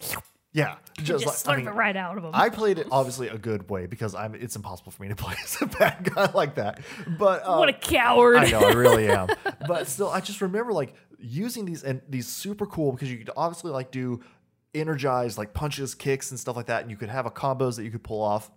[0.53, 2.31] Yeah, just, Just like, slurp I mean, it right out of them.
[2.33, 4.35] I played it obviously a good way because I'm.
[4.35, 6.81] It's impossible for me to play as a bad guy like that.
[7.17, 8.37] But uh, what a coward.
[8.37, 9.29] I know, I really am.
[9.67, 13.29] But still, I just remember like using these and these super cool because you could
[13.37, 14.21] obviously like do
[14.73, 17.83] energized like punches, kicks, and stuff like that, and you could have a combos that
[17.83, 18.51] you could pull off.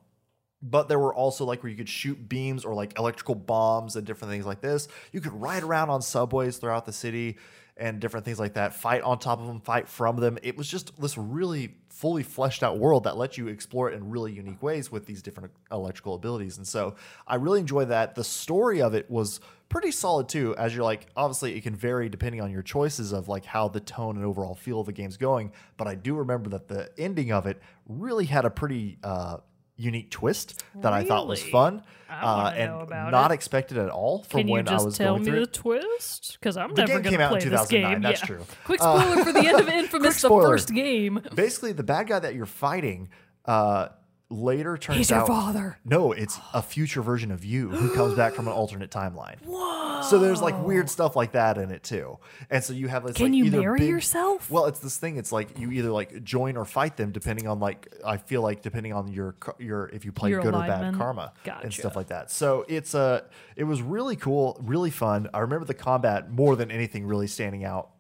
[0.63, 4.07] But there were also like where you could shoot beams or like electrical bombs and
[4.07, 4.89] different things like this.
[5.13, 7.37] You could ride around on subways throughout the city
[7.77, 8.75] and different things like that.
[8.75, 10.39] Fight on top of them, fight from them.
[10.43, 14.11] It was just this really fully fleshed out world that let you explore it in
[14.11, 16.57] really unique ways with these different electrical abilities.
[16.57, 16.95] And so
[17.27, 18.15] I really enjoy that.
[18.15, 22.09] The story of it was pretty solid too, as you're like, obviously it can vary
[22.09, 25.17] depending on your choices of like how the tone and overall feel of the game's
[25.17, 25.53] going.
[25.77, 29.39] But I do remember that the ending of it really had a pretty uh,
[29.77, 33.35] unique twist that I thought was fun uh, and not it.
[33.35, 35.43] expected at all from Can you when I just was tell going me through the
[35.43, 35.53] it.
[35.53, 36.37] twist?
[36.41, 38.03] Because I'm The never game going came to out in play this 2009, game.
[38.03, 38.27] that's yeah.
[38.27, 38.41] true.
[38.65, 41.21] Quick Uh, spoiler for the end of Infamous, the first game.
[41.35, 43.09] Basically, the bad guy that you're fighting
[43.47, 43.89] uh,
[44.35, 45.79] later turns He's your out father.
[45.85, 49.37] no, it's a future version of you who comes back from an alternate timeline.
[49.45, 50.03] Whoa.
[50.03, 52.19] So there's like weird stuff like that in it too.
[52.51, 53.17] And so you have this.
[53.17, 54.51] Can like, you either marry big- yourself?
[54.51, 55.17] Well, it's this thing.
[55.17, 58.61] It's like you either like join or fight them, depending on like I feel like
[58.63, 60.99] depending on your your if you play Your good or bad alignment.
[60.99, 61.33] karma
[61.63, 62.31] and stuff like that.
[62.31, 63.23] So it's uh,
[63.57, 65.29] it was really cool, really fun.
[65.33, 67.91] I remember the combat more than anything really standing out.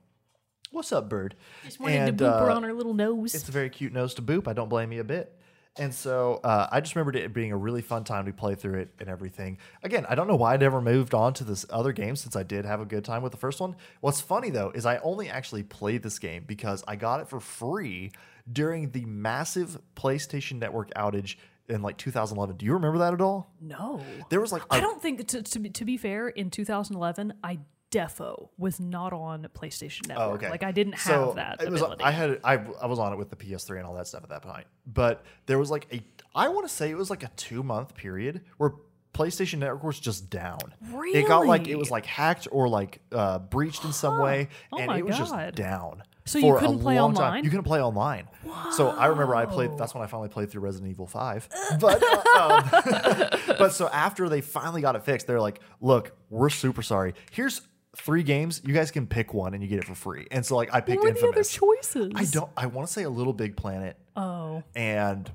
[0.70, 1.37] What's up, bird?
[1.64, 3.32] Just wanted And, to boop her uh, on her little nose.
[3.32, 4.49] it's a very cute nose to boop.
[4.49, 5.32] I don't blame you a bit.
[5.77, 8.79] And so uh, I just remembered it being a really fun time to play through
[8.79, 9.59] it and everything.
[9.83, 12.45] Again, I don't know why I never moved on to this other game since I
[12.45, 13.75] did have a good time with the first one.
[14.01, 17.41] What's funny though is I only actually played this game because I got it for
[17.41, 18.12] free
[18.51, 21.37] during the massive PlayStation Network outage
[21.68, 22.57] in like 2011.
[22.57, 23.51] Do you remember that at all?
[23.61, 24.01] no.
[24.29, 27.59] There was like I don't think, to, to, be, to be fair, in 2011, I
[27.95, 30.26] defo was not on PlayStation Network.
[30.28, 30.51] Oh, okay.
[30.51, 32.03] Like, I didn't have So, that It was, ability.
[32.05, 34.30] I had I, I was on it with the PS3 and all that stuff at
[34.30, 34.66] that point.
[34.86, 36.01] But there was like a
[36.34, 38.72] I want to say it was like a two month period where
[39.12, 40.59] PlayStation Network was just down.
[40.90, 41.20] Really?
[41.20, 44.78] It got like it was like hacked or like uh, breached in some way, Oh
[44.78, 45.55] and it was just God.
[45.55, 46.03] down.
[46.26, 47.24] So you for a couldn't play long time.
[47.24, 47.45] online?
[47.45, 48.26] You couldn't play online.
[48.72, 49.76] So I remember I played.
[49.78, 51.49] That's when I finally played through Resident Evil Five.
[51.78, 56.51] But uh, um, but so after they finally got it fixed, they're like, "Look, we're
[56.51, 57.14] super sorry.
[57.30, 57.61] Here's
[57.97, 58.61] three games.
[58.64, 60.80] You guys can pick one, and you get it for free." And so like I
[60.80, 61.53] picked what were the other Infamous.
[61.53, 62.12] choices?
[62.14, 62.51] I don't.
[62.57, 64.62] I want to say a Little Big Planet Oh.
[64.74, 65.30] and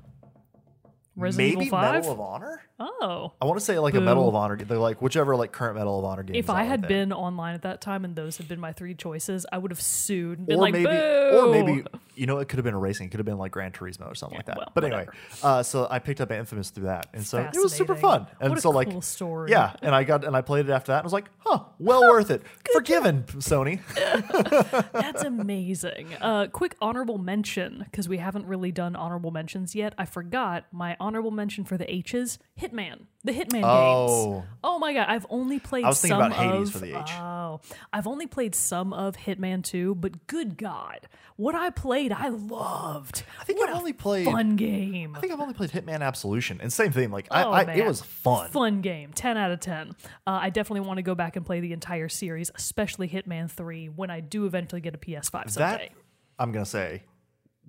[1.16, 1.94] Resident maybe Evil 5?
[1.94, 2.62] Medal of Honor.
[2.80, 3.32] Oh.
[3.40, 4.56] I want to say like a Medal of Honor.
[4.56, 6.34] They're like whichever like current Medal of Honor game.
[6.34, 9.44] If I had been online at that time and those had been my three choices,
[9.52, 11.38] I would have sued and been or like, maybe, Boo!
[11.38, 11.84] or maybe
[12.20, 13.06] you know, it could have been a racing.
[13.06, 14.58] It could have been like Gran Turismo or something like that.
[14.58, 15.06] well, but anyway,
[15.42, 18.26] uh, so I picked up Infamous through that, and so it was super fun.
[18.40, 19.50] And so like, cool story.
[19.50, 21.60] yeah, and I got and I played it after that, and I was like, huh,
[21.78, 22.42] well worth it.
[22.74, 23.80] Forgiven, Sony.
[24.92, 26.08] That's amazing.
[26.20, 29.94] Uh, quick honorable mention because we haven't really done honorable mentions yet.
[29.96, 32.38] I forgot my honorable mention for the H's
[32.72, 34.32] Hitman, the Hitman Oh.
[34.40, 34.46] games.
[34.64, 35.84] Oh my god, I've only played.
[35.84, 37.10] I was thinking some about Hades of, for the H.
[37.18, 37.60] Oh,
[37.92, 43.22] I've only played some of Hitman 2, but good God, what I played, I loved.
[43.40, 44.26] I think what I've only played.
[44.26, 45.16] fun game.
[45.16, 47.10] I think I've only played Hitman Absolution, and same thing.
[47.10, 48.50] Like Oh, I, I it was fun.
[48.50, 49.12] Fun game.
[49.14, 49.90] 10 out of 10.
[49.90, 49.92] Uh,
[50.26, 54.10] I definitely want to go back and play the entire series, especially Hitman 3, when
[54.10, 55.56] I do eventually get a PS5 someday.
[55.58, 55.82] That
[56.38, 57.02] I'm gonna say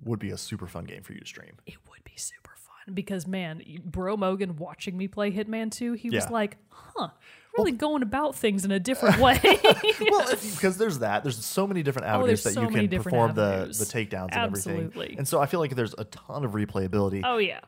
[0.04, 1.52] would be a super fun game for you to stream.
[1.66, 2.51] it would be super fun
[2.92, 7.08] because man, Bro Mogan watching me play Hitman 2, he was like, "Huh,
[7.56, 9.38] really going about things in a different way."
[10.00, 11.22] well, because there's that.
[11.22, 13.78] There's so many different oh, avenues Oh, that you so many can perform the, avenues.
[13.78, 15.18] the takedowns and everything.
[15.18, 17.60] And so I feel like there's a ton of replayability oh yeah.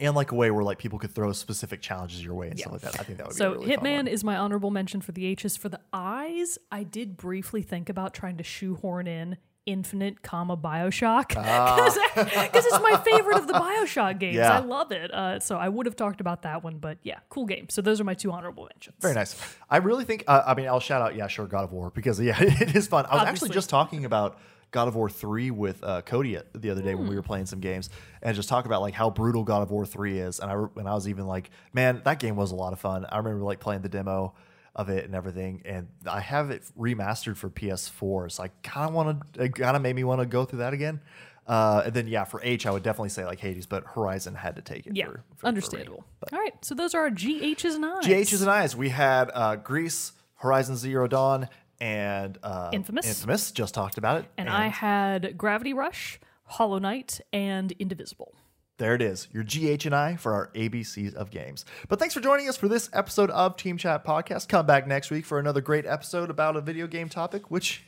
[0.00, 2.72] and like a way where like people could throw specific challenges your way and stuff
[2.72, 3.00] like that.
[3.00, 3.60] I think that would So be so.
[3.66, 5.56] really Hitman is my honorable mention for the H's.
[5.56, 11.28] For the I's, I did briefly think about trying to shoehorn in Infinite, comma Bioshock
[11.28, 14.38] because it's my favorite of the Bioshock games.
[14.38, 14.40] Ah.
[14.40, 14.56] Yeah.
[14.56, 15.12] I love it.
[15.14, 17.68] Uh, so I would have talked about that one, but yeah, cool game.
[17.68, 18.96] So those are my two honorable mentions.
[19.00, 19.36] Very nice.
[19.70, 20.24] I really think.
[20.26, 21.14] Uh, I mean, I'll shout out.
[21.14, 23.06] Yeah, sure, God of War because yeah, it is fun.
[23.08, 24.38] I was actually just talking about
[24.72, 27.10] God of War 3 with uh, Cody the other day when Hmm.
[27.10, 27.88] we were playing some games
[28.22, 30.40] and just talk about like how brutal God of War 3 is.
[30.40, 33.06] And I and I was even like, man, that game was a lot of fun.
[33.08, 34.34] I remember like playing the demo
[34.74, 38.94] of it and everything, and I have it remastered for PS4, so I kind of
[38.94, 39.42] want to.
[39.44, 41.00] It kind of made me want to go through that again.
[41.46, 44.56] Uh, and then yeah, for H, I would definitely say like Hades, but Horizon had
[44.56, 44.96] to take it.
[44.96, 46.04] Yeah, for, for- for understandable.
[46.32, 48.04] All right, so those are our GHs and I's.
[48.06, 48.76] GHs and I's.
[48.76, 51.48] We had uh, Gris, Horizon Zero Dawn,
[51.80, 53.06] and uh, Infamous.
[53.06, 53.50] Infamous.
[53.50, 54.26] Just talked about it.
[54.38, 58.34] and I had Gravity Rush, Hollow Knight, and Indivisible.
[58.78, 61.64] There it is, your GH and I for our ABCs of games.
[61.88, 64.48] But thanks for joining us for this episode of Team Chat Podcast.
[64.48, 67.84] Come back next week for another great episode about a video game topic, which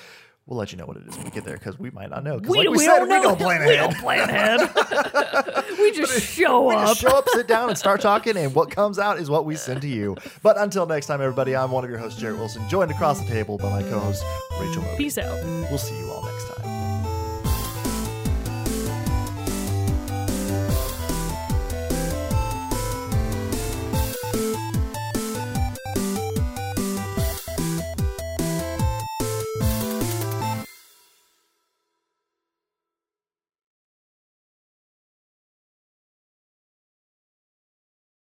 [0.46, 2.22] we'll let you know what it is when we get there because we might not
[2.24, 2.38] know.
[2.38, 3.90] Because like we, said, we don't plan We ahead.
[3.90, 5.64] don't plan ahead.
[5.78, 6.86] we just show We up.
[6.88, 9.56] just show up, sit down, and start talking, and what comes out is what we
[9.56, 10.16] send to you.
[10.42, 13.26] But until next time, everybody, I'm one of your hosts, Jarrett Wilson, joined across the
[13.26, 14.24] table by my co-host,
[14.60, 14.96] Rachel Mogan.
[14.96, 15.44] Peace out.
[15.68, 16.47] We'll see you all next time.